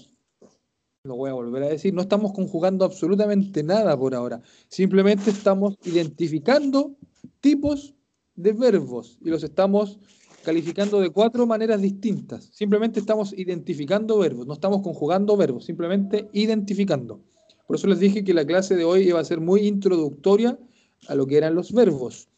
[1.06, 4.42] lo voy a volver a decir, no estamos conjugando absolutamente nada por ahora.
[4.70, 6.96] Simplemente estamos identificando
[7.42, 7.94] tipos
[8.36, 10.00] de verbos y los estamos
[10.46, 12.50] calificando de cuatro maneras distintas.
[12.54, 17.20] Simplemente estamos identificando verbos, no estamos conjugando verbos, simplemente identificando.
[17.68, 20.58] Por eso les dije que la clase de hoy iba a ser muy introductoria
[21.10, 22.30] a lo que eran los verbos.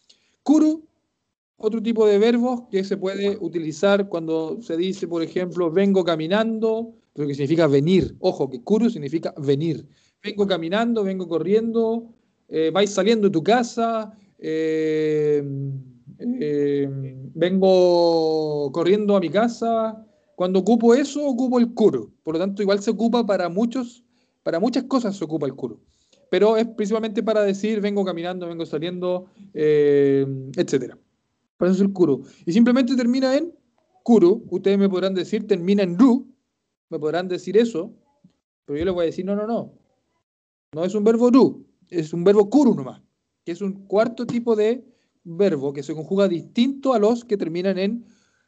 [0.42, 0.88] Kuru,
[1.58, 6.96] otro tipo de verbos que se puede utilizar cuando se dice, por ejemplo, vengo caminando,
[7.16, 8.14] pero que significa venir.
[8.20, 9.88] Ojo, que kuru significa venir.
[10.22, 12.10] Vengo caminando, vengo corriendo,
[12.50, 15.42] eh, vais saliendo de tu casa, eh,
[16.20, 16.90] eh,
[17.34, 20.06] vengo corriendo a mi casa.
[20.36, 22.12] Cuando ocupo eso, ocupo el kuru.
[22.22, 24.04] Por lo tanto, igual se ocupa para muchos,
[24.44, 25.80] para muchas cosas se ocupa el kuru.
[26.30, 30.98] Pero es principalmente para decir vengo caminando, vengo saliendo, etcétera.
[31.56, 32.26] Por eso es el kuru.
[32.46, 33.54] Y simplemente termina en
[34.04, 34.44] kuru.
[34.50, 36.35] Ustedes me podrán decir, termina en ru.
[36.90, 37.94] Me podrán decir eso.
[38.66, 39.74] Pero yo les voy a decir, no, no, no.
[40.74, 41.66] No es un verbo ru.
[41.90, 43.02] Es un verbo kuru nomás.
[43.44, 44.84] Que es un cuarto tipo de
[45.24, 48.06] verbo que se conjuga distinto a los que terminan en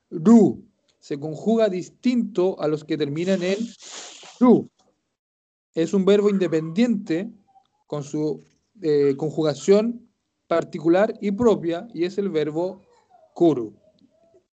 [0.10, 0.64] ru.
[1.00, 3.58] Se conjuga distinto a los que terminan en
[4.40, 4.70] ru.
[5.74, 7.32] Es un verbo independiente
[7.86, 8.44] con su
[8.82, 10.10] eh, conjugación
[10.48, 12.82] particular y propia y es el verbo
[13.34, 13.76] kuru.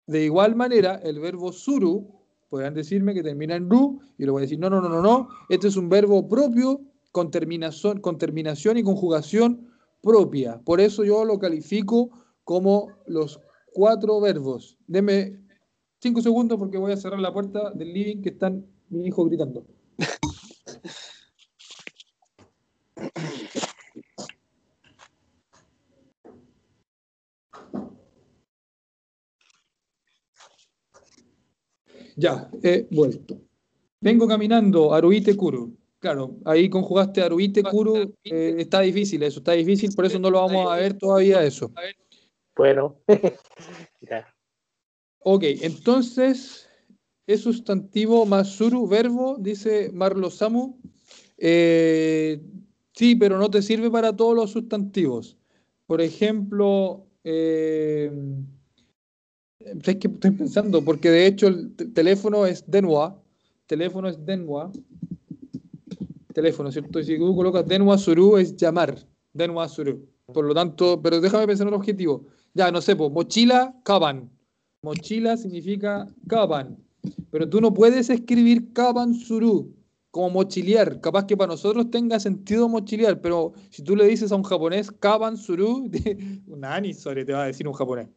[0.07, 2.24] De igual manera, el verbo suru,
[2.55, 5.03] podrán decirme que termina en ru, y le voy a decir, no, no, no, no,
[5.03, 6.81] no, este es un verbo propio
[7.11, 10.61] con terminación, con terminación y conjugación propia.
[10.65, 12.11] Por eso yo lo califico
[12.45, 13.41] como los
[13.73, 14.79] cuatro verbos.
[14.87, 15.37] Deme
[15.99, 19.67] cinco segundos porque voy a cerrar la puerta del living que están mi hijo gritando.
[32.17, 33.41] Ya, he vuelto.
[34.01, 35.77] Vengo caminando, Aruite Kuru.
[35.99, 38.15] Claro, ahí conjugaste Aruite Kuru.
[38.25, 41.73] Eh, está difícil eso, está difícil, por eso no lo vamos a ver todavía eso.
[42.57, 43.01] Bueno.
[45.21, 46.69] ok, entonces
[47.27, 50.79] es sustantivo más suru, verbo, dice Marlo Samu.
[51.39, 52.43] Eh,
[52.93, 55.39] sí, pero no te sirve para todos los sustantivos.
[55.87, 58.13] Por ejemplo, eh,
[59.65, 63.21] es que estoy pensando, porque de hecho el teléfono es Denwa,
[63.67, 64.71] teléfono es Denwa,
[66.33, 67.01] teléfono, ¿cierto?
[67.01, 68.99] Y si tú colocas Denwa Suru es llamar,
[69.33, 70.07] Denwa Suru.
[70.27, 72.27] Por lo tanto, pero déjame pensar en el objetivo.
[72.55, 74.31] Ya, no sé, pues, mochila, Kaban.
[74.83, 76.79] Mochila significa Kaban.
[77.31, 79.75] Pero tú no puedes escribir Kaban Suru
[80.11, 81.01] como mochilear.
[81.01, 84.91] Capaz que para nosotros tenga sentido mochilear, pero si tú le dices a un japonés
[84.91, 85.91] Kaban Suru,
[86.47, 88.09] un sobre te va a decir un japonés.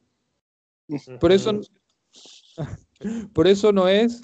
[1.20, 1.62] Por eso,
[3.34, 4.22] por eso no es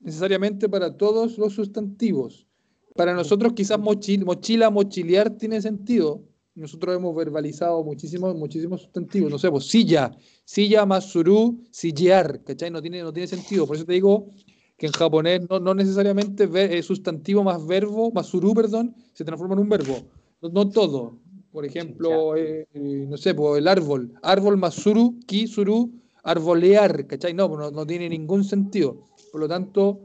[0.00, 2.46] necesariamente para todos los sustantivos.
[2.94, 6.22] Para nosotros quizás mochila, mochilear tiene sentido.
[6.54, 9.30] Nosotros hemos verbalizado muchísimos, muchísimos sustantivos.
[9.30, 12.70] No sé, pues silla, silla más suru, sillear, ¿cachai?
[12.70, 13.66] No tiene, no tiene sentido.
[13.66, 14.30] Por eso te digo
[14.76, 19.60] que en japonés no, necesariamente ver, sustantivo más verbo, más suru, perdón, se transforma en
[19.60, 20.04] un verbo.
[20.40, 21.18] No, todo.
[21.54, 24.12] Por ejemplo, eh, eh, no sé, pues el árbol.
[24.22, 25.88] Árbol más suru, ki, suru,
[26.24, 27.32] arbolear, ¿cachai?
[27.32, 29.04] No, no, no tiene ningún sentido.
[29.30, 30.00] Por lo tanto,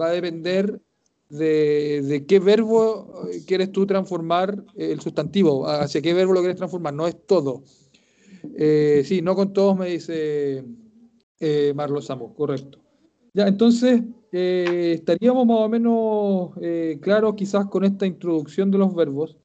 [0.00, 0.80] va a depender
[1.28, 6.94] de, qué verbo eh, quieres tú transformar el sustantivo, hacia qué verbo lo quieres transformar,
[6.94, 7.64] no es todo.
[8.56, 10.64] Eh, sí, no con todos me dice
[11.38, 12.78] eh, Marlos Amos, correcto.
[13.34, 14.00] Ya, entonces
[14.32, 19.36] estaríamos más o menos claros quizás con esta introducción de los verbos.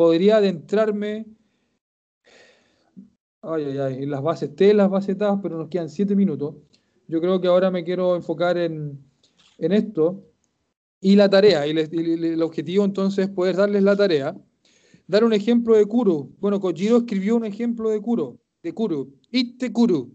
[0.00, 1.26] Podría adentrarme
[3.42, 6.54] Ay, ay, ay, las bases T, las bases T, pero nos quedan siete minutos.
[7.06, 8.98] Yo creo que ahora me quiero enfocar en,
[9.58, 10.24] esto.
[11.02, 14.34] Y la tarea, y, el objetivo entonces es poder darles la tarea.
[15.06, 16.30] Dar un ejemplo de Kuro.
[16.38, 18.38] Bueno, Kojiro escribió un ejemplo de Kuro.
[18.62, 19.06] De Kuro.
[19.30, 20.08] Ite Kuro.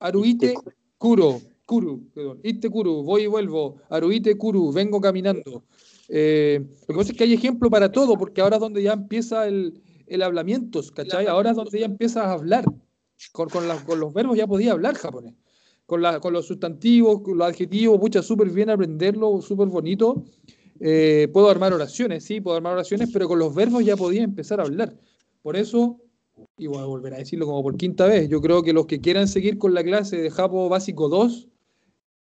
[0.00, 0.54] Aruite
[0.98, 1.40] Kuro.
[1.64, 2.40] Kuro, perdón.
[2.42, 3.04] Ite Kuro.
[3.04, 3.76] Voy y vuelvo.
[3.90, 4.72] Aruite Kuro.
[4.72, 5.62] Vengo caminando.
[6.08, 8.94] Eh, lo que pasa es que hay ejemplo para todo, porque ahora es donde ya
[8.94, 11.26] empieza el, el hablamiento, ¿cachai?
[11.26, 12.64] Ahora es donde ya empiezas a hablar.
[13.32, 13.66] Con, con,
[13.98, 15.34] los verbos ya podía hablar japonés.
[15.86, 20.24] Con, la, con los sustantivos, con los adjetivos, pucha, súper bien aprenderlo, súper bonito.
[20.80, 24.60] Eh, puedo armar oraciones, sí, puedo armar oraciones, pero con los verbos ya podía empezar
[24.60, 24.94] a hablar.
[25.42, 26.00] Por eso,
[26.56, 29.00] y voy a volver a decirlo como por quinta vez, yo creo que los que
[29.00, 31.48] quieran seguir con la clase de Japo Básico 2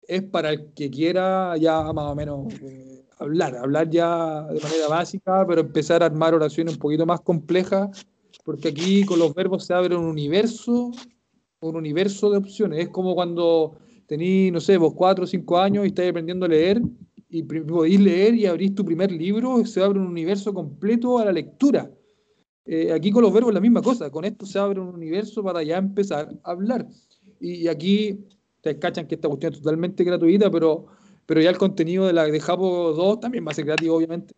[0.08, 4.88] es para el que quiera ya más o menos eh, hablar, hablar ya de manera
[4.88, 8.06] básica, pero empezar a armar oraciones un poquito más complejas,
[8.44, 10.90] porque aquí con los verbos se abre un universo,
[11.60, 12.80] un universo de opciones.
[12.80, 16.48] Es como cuando tenís, no sé, vos cuatro o cinco años y estáis aprendiendo a
[16.48, 16.82] leer
[17.28, 21.32] y podéis leer y abrís tu primer libro, se abre un universo completo a la
[21.32, 21.90] lectura.
[22.66, 25.42] Eh, aquí con los verbos es la misma cosa, con esto se abre un universo
[25.42, 26.86] para ya empezar a hablar.
[27.40, 28.24] y aquí
[28.64, 30.86] te cachan que esta cuestión es totalmente gratuita, pero,
[31.26, 34.34] pero ya el contenido de la de Japo 2 también va a ser gratis, obviamente,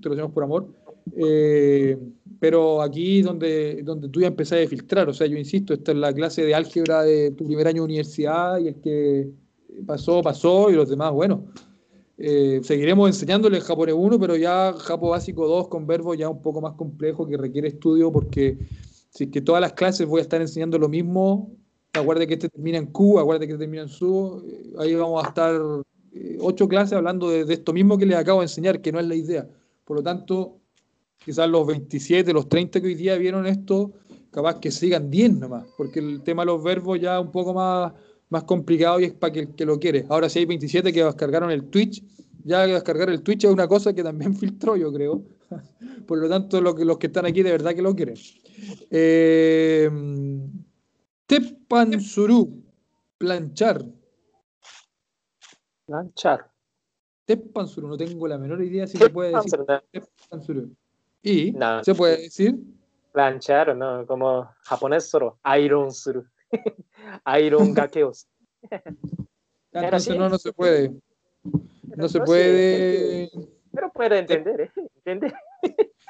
[0.00, 0.68] te lo hacemos por amor.
[1.16, 1.96] Eh,
[2.40, 5.98] pero aquí donde, donde tú ya empezás a filtrar, o sea, yo insisto, esta es
[5.98, 9.30] la clase de álgebra de tu primer año de universidad y el que
[9.86, 11.44] pasó, pasó y los demás, bueno.
[12.18, 16.62] Eh, seguiremos enseñándole japonés 1, pero ya Japo básico 2 con verbos ya un poco
[16.62, 18.56] más complejo que requiere estudio porque
[19.10, 21.50] si es que todas las clases voy a estar enseñando lo mismo,
[21.92, 25.24] acuérdate que este termina en Q, acuérdate que este termina en SU, eh, ahí vamos
[25.24, 25.60] a estar
[26.16, 29.06] eh, ocho clases hablando de, esto mismo que les acabo de enseñar, que no es
[29.06, 29.46] la idea.
[29.84, 30.58] Por lo tanto,
[31.24, 33.92] quizás los 27, los 30 que hoy día vieron esto,
[34.30, 37.52] capaz que sigan 10 nomás, porque el tema de los verbos ya es un poco
[37.52, 37.92] más,
[38.30, 40.06] más complicado y es para que, que lo quiere.
[40.08, 42.02] Ahora si hay 27 que descargaron el Twitch,
[42.44, 45.22] ya descargar el Twitch es una cosa que también filtró, yo creo.
[46.06, 48.16] Por lo tanto, lo que, los que están aquí de verdad que lo quieren.
[48.90, 49.90] Eh,
[53.18, 53.84] planchar.
[55.86, 56.50] Planchar.
[57.24, 59.60] Tepansuru, no tengo la menor idea si se puede decir.
[59.90, 60.70] Tepansuru.
[61.22, 61.82] Y no.
[61.82, 62.56] se puede decir.
[63.12, 64.06] Planchar, ¿no?
[64.06, 65.38] Como japonés solo.
[65.58, 66.24] Iron suru.
[67.40, 68.26] Iron gakeos.
[69.72, 70.92] Entonces no, no se puede.
[71.96, 73.30] No se puede.
[73.72, 74.70] Pero puede entender, ¿eh?
[75.04, 75.34] ¿Entender?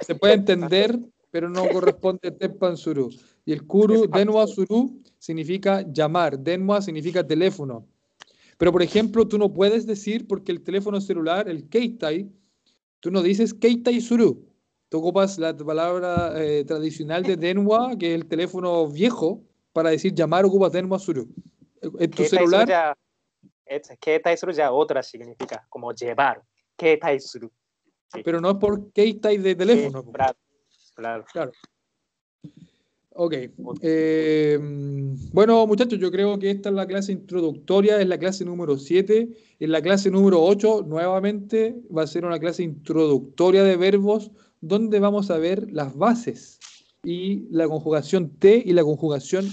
[0.01, 0.99] Se puede entender,
[1.31, 3.11] pero no corresponde a Tepansuru.
[3.45, 6.39] Y el kuru, denwa suru, significa llamar.
[6.39, 7.87] Denwa significa teléfono.
[8.59, 12.31] Pero, por ejemplo, tú no puedes decir, porque el teléfono celular, el keitai,
[13.01, 14.49] tú no dices keitai suru.
[14.89, 19.43] Tú ocupas la palabra eh, tradicional de denwa, que es el teléfono viejo,
[19.73, 21.29] para decir llamar, ocupas denwa suru.
[21.83, 22.97] En tu celular...
[24.01, 26.41] Keitai suru ya otra significa, como llevar.
[26.77, 27.51] Keitai suru.
[28.15, 28.23] Sí.
[28.25, 30.05] Pero no es por keitai de teléfono.
[30.69, 31.53] Sí, claro, claro.
[33.19, 33.35] Ok.
[33.81, 34.59] Eh,
[35.33, 39.31] bueno, muchachos, yo creo que esta es la clase introductoria, es la clase número 7.
[39.59, 45.01] En la clase número 8, nuevamente, va a ser una clase introductoria de verbos donde
[45.01, 46.59] vamos a ver las bases
[47.05, 49.47] y la conjugación te y la conjugación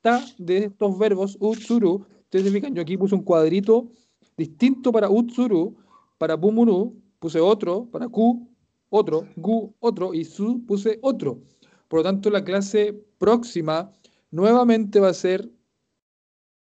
[0.00, 2.06] ta de estos verbos utsuru.
[2.22, 3.90] Ustedes se fijan, yo aquí puse un cuadrito
[4.36, 5.76] distinto para utsuru,
[6.18, 8.48] para pumuru puse otro, para ku
[8.90, 11.40] otro, gu otro y su puse otro.
[11.88, 13.90] Por lo tanto, la clase próxima
[14.30, 15.50] nuevamente va a ser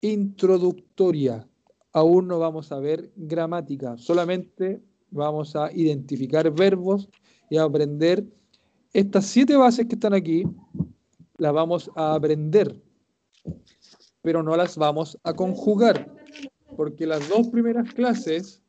[0.01, 1.47] introductoria.
[1.93, 7.07] Aún no vamos a ver gramática, solamente vamos a identificar verbos
[7.49, 8.25] y a aprender
[8.93, 10.43] estas siete bases que están aquí,
[11.37, 12.75] las vamos a aprender,
[14.21, 16.13] pero no las vamos a conjugar,
[16.75, 18.61] porque las dos primeras clases,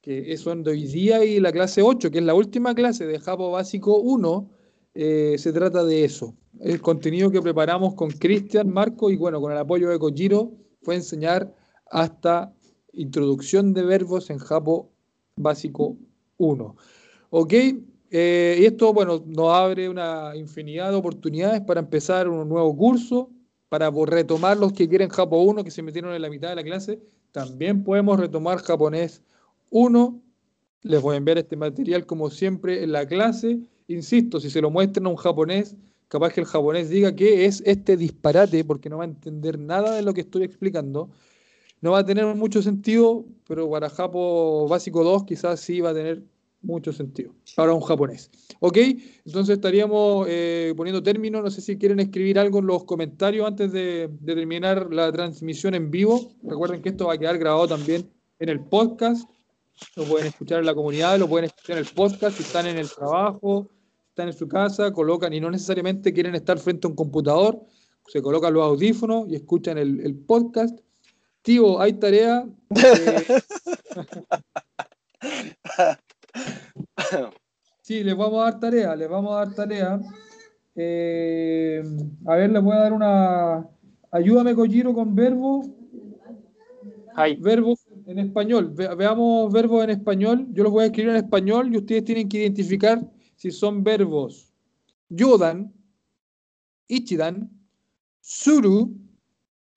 [0.00, 3.18] que son de hoy día y la clase 8, que es la última clase de
[3.18, 4.50] Japo Básico 1,
[4.94, 6.34] eh, se trata de eso.
[6.60, 10.94] El contenido que preparamos con Cristian, Marco y bueno, con el apoyo de Kojiro fue
[10.94, 11.52] enseñar
[11.90, 12.52] hasta
[12.92, 14.90] introducción de verbos en Japo
[15.36, 15.96] básico
[16.38, 16.76] 1.
[17.30, 17.52] ¿Ok?
[18.10, 23.30] Eh, y esto, bueno, nos abre una infinidad de oportunidades para empezar un nuevo curso,
[23.68, 26.62] para retomar los que quieren Japo 1, que se metieron en la mitad de la
[26.62, 27.00] clase.
[27.32, 29.22] También podemos retomar japonés
[29.70, 30.22] 1.
[30.82, 33.58] Les voy a enviar este material como siempre en la clase
[33.88, 35.76] insisto, si se lo muestran a un japonés,
[36.08, 39.94] capaz que el japonés diga que es este disparate, porque no va a entender nada
[39.94, 41.10] de lo que estoy explicando.
[41.80, 45.94] No va a tener mucho sentido, pero para Japo básico 2 quizás sí va a
[45.94, 46.22] tener
[46.62, 48.30] mucho sentido para un japonés.
[48.60, 48.78] ¿Ok?
[49.26, 51.42] Entonces estaríamos eh, poniendo término.
[51.42, 55.74] No sé si quieren escribir algo en los comentarios antes de, de terminar la transmisión
[55.74, 56.32] en vivo.
[56.42, 59.28] Recuerden que esto va a quedar grabado también en el podcast.
[59.96, 62.78] Lo pueden escuchar en la comunidad, lo pueden escuchar en el podcast si están en
[62.78, 63.68] el trabajo,
[64.08, 67.60] están en su casa, colocan y no necesariamente quieren estar frente a un computador,
[68.06, 70.78] se colocan los audífonos y escuchan el, el podcast.
[71.42, 72.46] Tío, hay tarea.
[72.70, 73.40] Eh...
[77.82, 80.00] sí, les vamos a dar tarea, les vamos a dar tarea.
[80.76, 81.82] Eh,
[82.26, 83.68] a ver, les voy a dar una.
[84.10, 85.66] Ayúdame, Kojiro, con verbos.
[87.38, 88.72] Verbos en español.
[88.74, 90.46] Ve, veamos verbos en español.
[90.50, 93.00] Yo los voy a escribir en español y ustedes tienen que identificar
[93.36, 94.54] si son verbos
[95.08, 95.72] yodan,
[96.88, 97.50] ichidan,
[98.20, 98.96] suru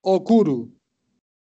[0.00, 0.70] o kuru.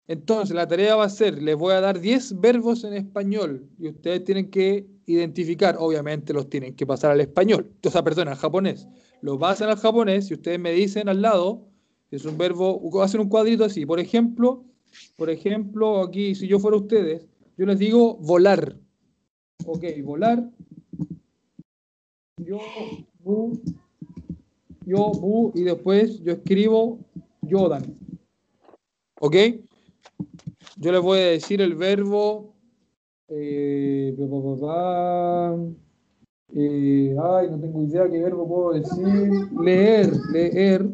[0.08, 3.90] Entonces, la tarea va a ser, les voy a dar 10 verbos en español y
[3.90, 8.36] ustedes tienen que identificar, obviamente los tienen que pasar al español, o sea, perdón, al
[8.36, 8.88] japonés.
[9.22, 11.68] Lo pasan al japonés y ustedes me dicen al lado,
[12.10, 13.86] es un verbo, hacen un cuadrito así.
[13.86, 14.66] Por ejemplo,
[15.16, 17.26] por ejemplo, aquí, si yo fuera ustedes,
[17.58, 18.76] yo les digo volar.
[19.66, 20.50] Ok, volar
[22.46, 22.60] yo,
[23.24, 23.60] bu,
[24.86, 27.00] yo, bu, y después yo escribo
[27.42, 27.84] Yodan.
[29.20, 29.36] ¿Ok?
[30.78, 32.54] Yo les voy a decir el verbo.
[33.28, 34.16] eh.
[36.56, 39.52] Eh, ay, no tengo idea qué verbo puedo decir.
[39.62, 40.90] Leer, leer.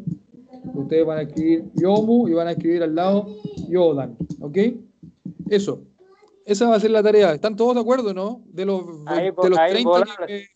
[0.74, 3.28] Ustedes van a escribir yomu y van a escribir al lado
[3.68, 4.16] yodan.
[4.40, 4.58] ¿Ok?
[5.50, 5.82] Eso.
[6.44, 7.32] Esa va a ser la tarea.
[7.34, 8.42] ¿Están todos de acuerdo, no?
[8.46, 10.26] De los, Ahí de los ahí 30 volaron.
[10.26, 10.46] que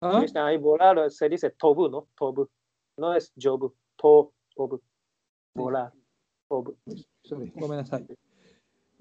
[0.00, 0.24] ¿Ah?
[0.46, 2.08] Ahí volar se dice tobu, ¿no?
[2.16, 2.48] Tobu.
[2.96, 3.72] No es jobu.
[3.96, 4.80] To, tobu.
[5.54, 5.92] Volar.
[6.48, 6.76] Tobu.
[7.22, 7.52] Sorry.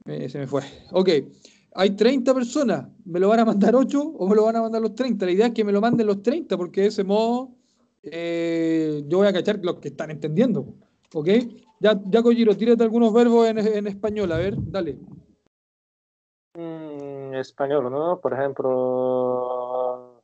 [0.05, 0.61] Eh, se me fue.
[0.91, 1.09] Ok.
[1.75, 2.87] Hay 30 personas.
[3.05, 5.25] ¿Me lo van a mandar 8 o me lo van a mandar los 30?
[5.25, 7.51] La idea es que me lo manden los 30 porque de ese modo
[8.03, 10.73] eh, yo voy a cachar los que están entendiendo.
[11.13, 11.29] ¿Ok?
[11.83, 14.31] Ya, ya Kojiro, tírate algunos verbos en, en español.
[14.31, 14.97] A ver, dale.
[16.55, 18.21] Mm, español, ¿no?
[18.21, 20.21] Por ejemplo.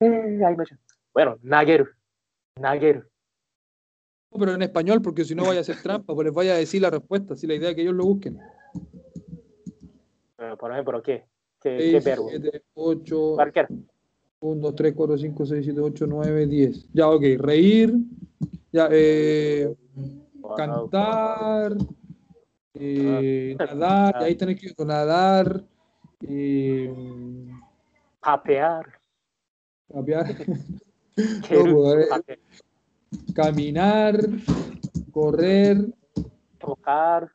[0.00, 0.76] Mucho.
[1.12, 1.88] Bueno, nageru.
[2.58, 3.04] Nageru.
[4.30, 6.80] Pero en español porque si no vaya a hacer trampa, pues les vaya a decir
[6.80, 7.36] la respuesta.
[7.36, 8.38] Si la idea es que ellos lo busquen.
[10.38, 11.26] Eh, por ejemplo, ¿qué?
[11.60, 12.28] ¿Qué, qué 6, verbo?
[12.30, 13.68] 7, 8, Cualquiera.
[14.40, 16.92] 1, 2, 3, 4, 5, 6, 7, 8, 9, 10.
[16.94, 17.22] Ya, ok.
[17.36, 17.94] Reír.
[18.72, 19.74] Ya, eh,
[20.56, 21.76] cantar,
[22.74, 25.64] eh, nadar, y ahí están escrito nadar,
[26.22, 26.94] eh,
[28.20, 28.86] Papear.
[29.92, 30.36] capear,
[31.48, 32.08] Keru, pues, eh.
[32.10, 32.38] pape-
[33.34, 34.20] caminar,
[35.10, 35.92] correr,
[36.58, 37.32] tocar.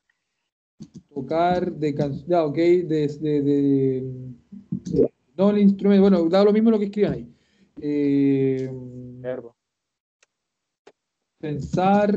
[1.14, 6.54] tocar, de canción, ya, ok, de, de, de- de- no el instrumento, bueno, da lo
[6.54, 7.30] mismo lo que escriban ahí.
[7.82, 8.70] Eh,
[9.20, 9.55] Verbo.
[11.46, 12.10] Pensar,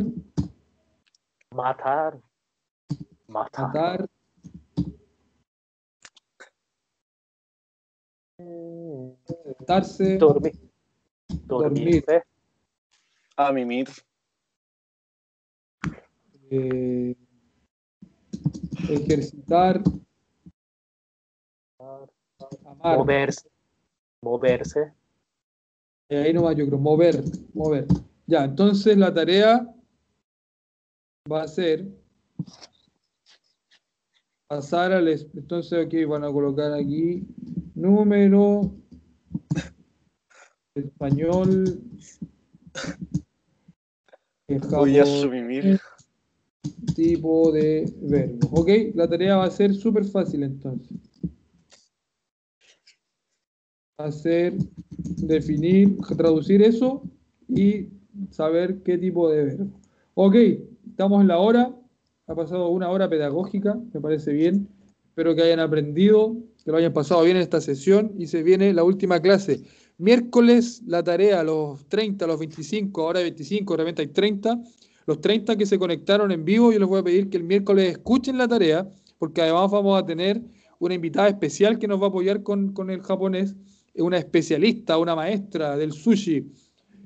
[1.55, 2.19] Matar.
[3.29, 3.69] Matar.
[3.69, 4.09] matar,
[9.27, 10.55] sentarse, Dormir.
[11.45, 12.05] Dormir.
[13.37, 13.89] A mimir.
[16.51, 17.15] eh,
[18.89, 19.83] ejercitar,
[22.65, 22.97] amar.
[22.97, 23.47] Moverse.
[24.23, 24.95] Moverse.
[26.09, 27.23] Y ahí nomás yo creo, mover,
[27.53, 27.87] mover.
[28.29, 29.67] Ya, entonces la tarea
[31.33, 31.89] va a ser
[34.47, 35.09] pasar al...
[35.09, 37.27] es- Entonces aquí van a colocar aquí
[37.75, 38.71] número
[40.75, 41.81] español.
[44.47, 45.81] Voy a Japón, sumimir.
[46.95, 48.49] tipo de verbo.
[48.53, 50.99] Ok, la tarea va a ser súper fácil entonces.
[53.99, 54.53] Va a ser
[55.17, 57.03] definir, traducir eso
[57.49, 57.98] y
[58.31, 59.67] saber qué tipo de verbo.
[60.15, 60.35] Ok,
[60.89, 61.75] estamos en la hora.
[62.27, 64.69] Ha pasado una hora pedagógica, me parece bien.
[65.09, 68.73] Espero que hayan aprendido, que lo hayan pasado bien en esta sesión y se viene
[68.73, 69.63] la última clase.
[69.97, 74.63] Miércoles la tarea, los 30, los 25, ahora hay 25, de repente hay 30.
[75.07, 77.93] Los 30 que se conectaron en vivo, yo les voy a pedir que el miércoles
[77.93, 78.89] escuchen la tarea,
[79.19, 80.43] porque además vamos a tener
[80.79, 83.57] una invitada especial que nos va a apoyar con, con el japonés,
[83.95, 86.53] una especialista, una maestra del sushi.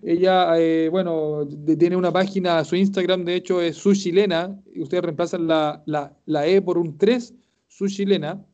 [0.03, 1.47] Ella, eh, bueno,
[1.79, 6.47] tiene una página, su Instagram de hecho es Sushilena, y ustedes reemplazan la, la, la
[6.47, 7.35] E por un 3,
[7.69, 8.45] Sushilena,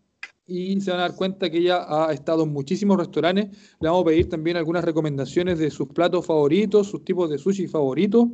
[0.46, 3.50] y se van a dar cuenta que ella ha estado en muchísimos restaurantes.
[3.80, 7.66] Le vamos a pedir también algunas recomendaciones de sus platos favoritos, sus tipos de sushi
[7.66, 8.28] favoritos,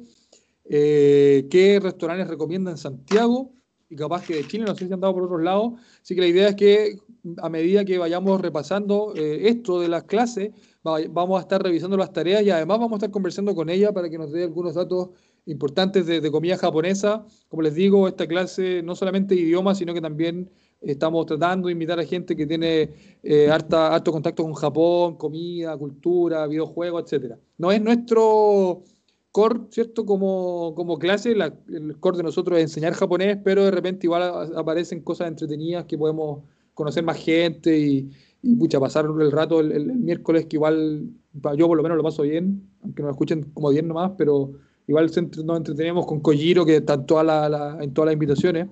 [0.65, 3.53] eh, qué restaurantes recomienda en Santiago
[3.89, 5.73] y capaz que de Chile, no sé si han dado por otros lados.
[6.01, 6.99] Así que la idea es que
[7.39, 10.53] a medida que vayamos repasando eh, esto de las clases,
[10.85, 14.11] vamos a estar revisando las tareas y además vamos a estar conversando con ella para
[14.11, 15.11] que nos dé algunos datos
[15.47, 17.25] importantes de, comida japonesa.
[17.49, 20.51] Como les digo, esta clase no solamente de idioma, sino que también
[20.83, 22.91] estamos tratando de invitar a gente que tiene
[23.23, 27.39] eh, harta, harto contacto con Japón, comida, cultura, videojuegos, etcétera.
[27.57, 28.83] No es nuestro
[29.31, 30.05] core, ¿cierto?
[30.05, 34.53] Como, como clase, la- el core de nosotros es enseñar japonés, pero de repente igual
[34.55, 36.43] aparecen cosas entretenidas que podemos
[36.75, 38.11] conocer más gente y,
[38.45, 41.09] y pucha, pasar el rato el, miércoles, que igual
[41.57, 44.53] yo por lo menos lo paso bien, aunque nos escuchen como 10 nomás, pero
[44.87, 48.69] igual nos entretenemos con Kojiro, que está en todas la- la- en todas las invitaciones.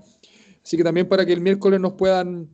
[0.63, 2.49] Así que también para que el miércoles nos puedan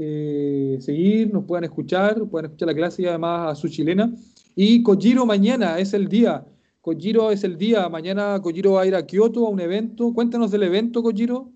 [0.00, 4.12] eh, seguir, nos puedan escuchar, puedan escuchar la clase y además a su chilena.
[4.54, 6.44] Y Kojiro mañana es el día.
[6.80, 7.88] Kojiro es el día.
[7.88, 10.12] Mañana Kojiro va a ir a Kioto a un evento.
[10.14, 11.50] Cuéntanos del evento, Kojiro.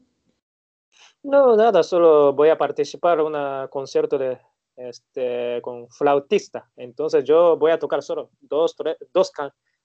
[1.23, 4.39] No, nada, solo voy a participar en un concierto de,
[4.77, 6.71] este, con flautista.
[6.77, 9.33] Entonces yo voy a tocar solo dos, tres- dos,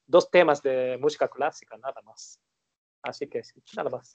[0.05, 2.39] dos temas de música clásica, nada más.
[3.01, 3.41] Así que
[3.75, 4.11] nada más.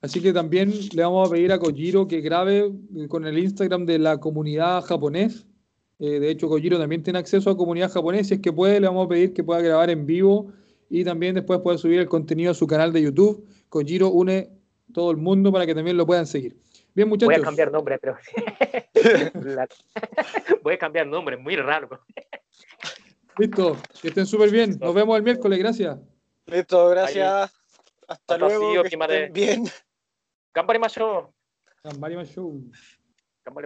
[0.00, 2.70] Así que también le vamos a pedir a Kojiro que grabe
[3.08, 5.46] con el Instagram de la comunidad japonés.
[5.98, 8.28] Eh, de hecho, Kojiro también tiene acceso a comunidad japonesa.
[8.28, 10.52] Si es que puede, le vamos a pedir que pueda grabar en vivo
[10.88, 13.44] y también después puede subir el contenido a su canal de YouTube.
[13.68, 14.50] Kojiro une
[14.94, 16.56] todo el mundo para que también lo puedan seguir.
[16.94, 17.28] Bien, muchachos.
[17.34, 18.16] Voy a cambiar nombre, pero.
[20.62, 21.88] Voy a cambiar nombre, muy raro.
[23.38, 23.76] Listo.
[24.02, 24.78] Que estén súper bien.
[24.80, 25.58] Nos vemos el miércoles.
[25.58, 25.98] Gracias.
[26.46, 27.52] Listo, gracias.
[28.08, 28.82] Hasta Hasta luego.
[28.84, 29.64] sí, que estén bien.
[33.48, 33.62] 頑張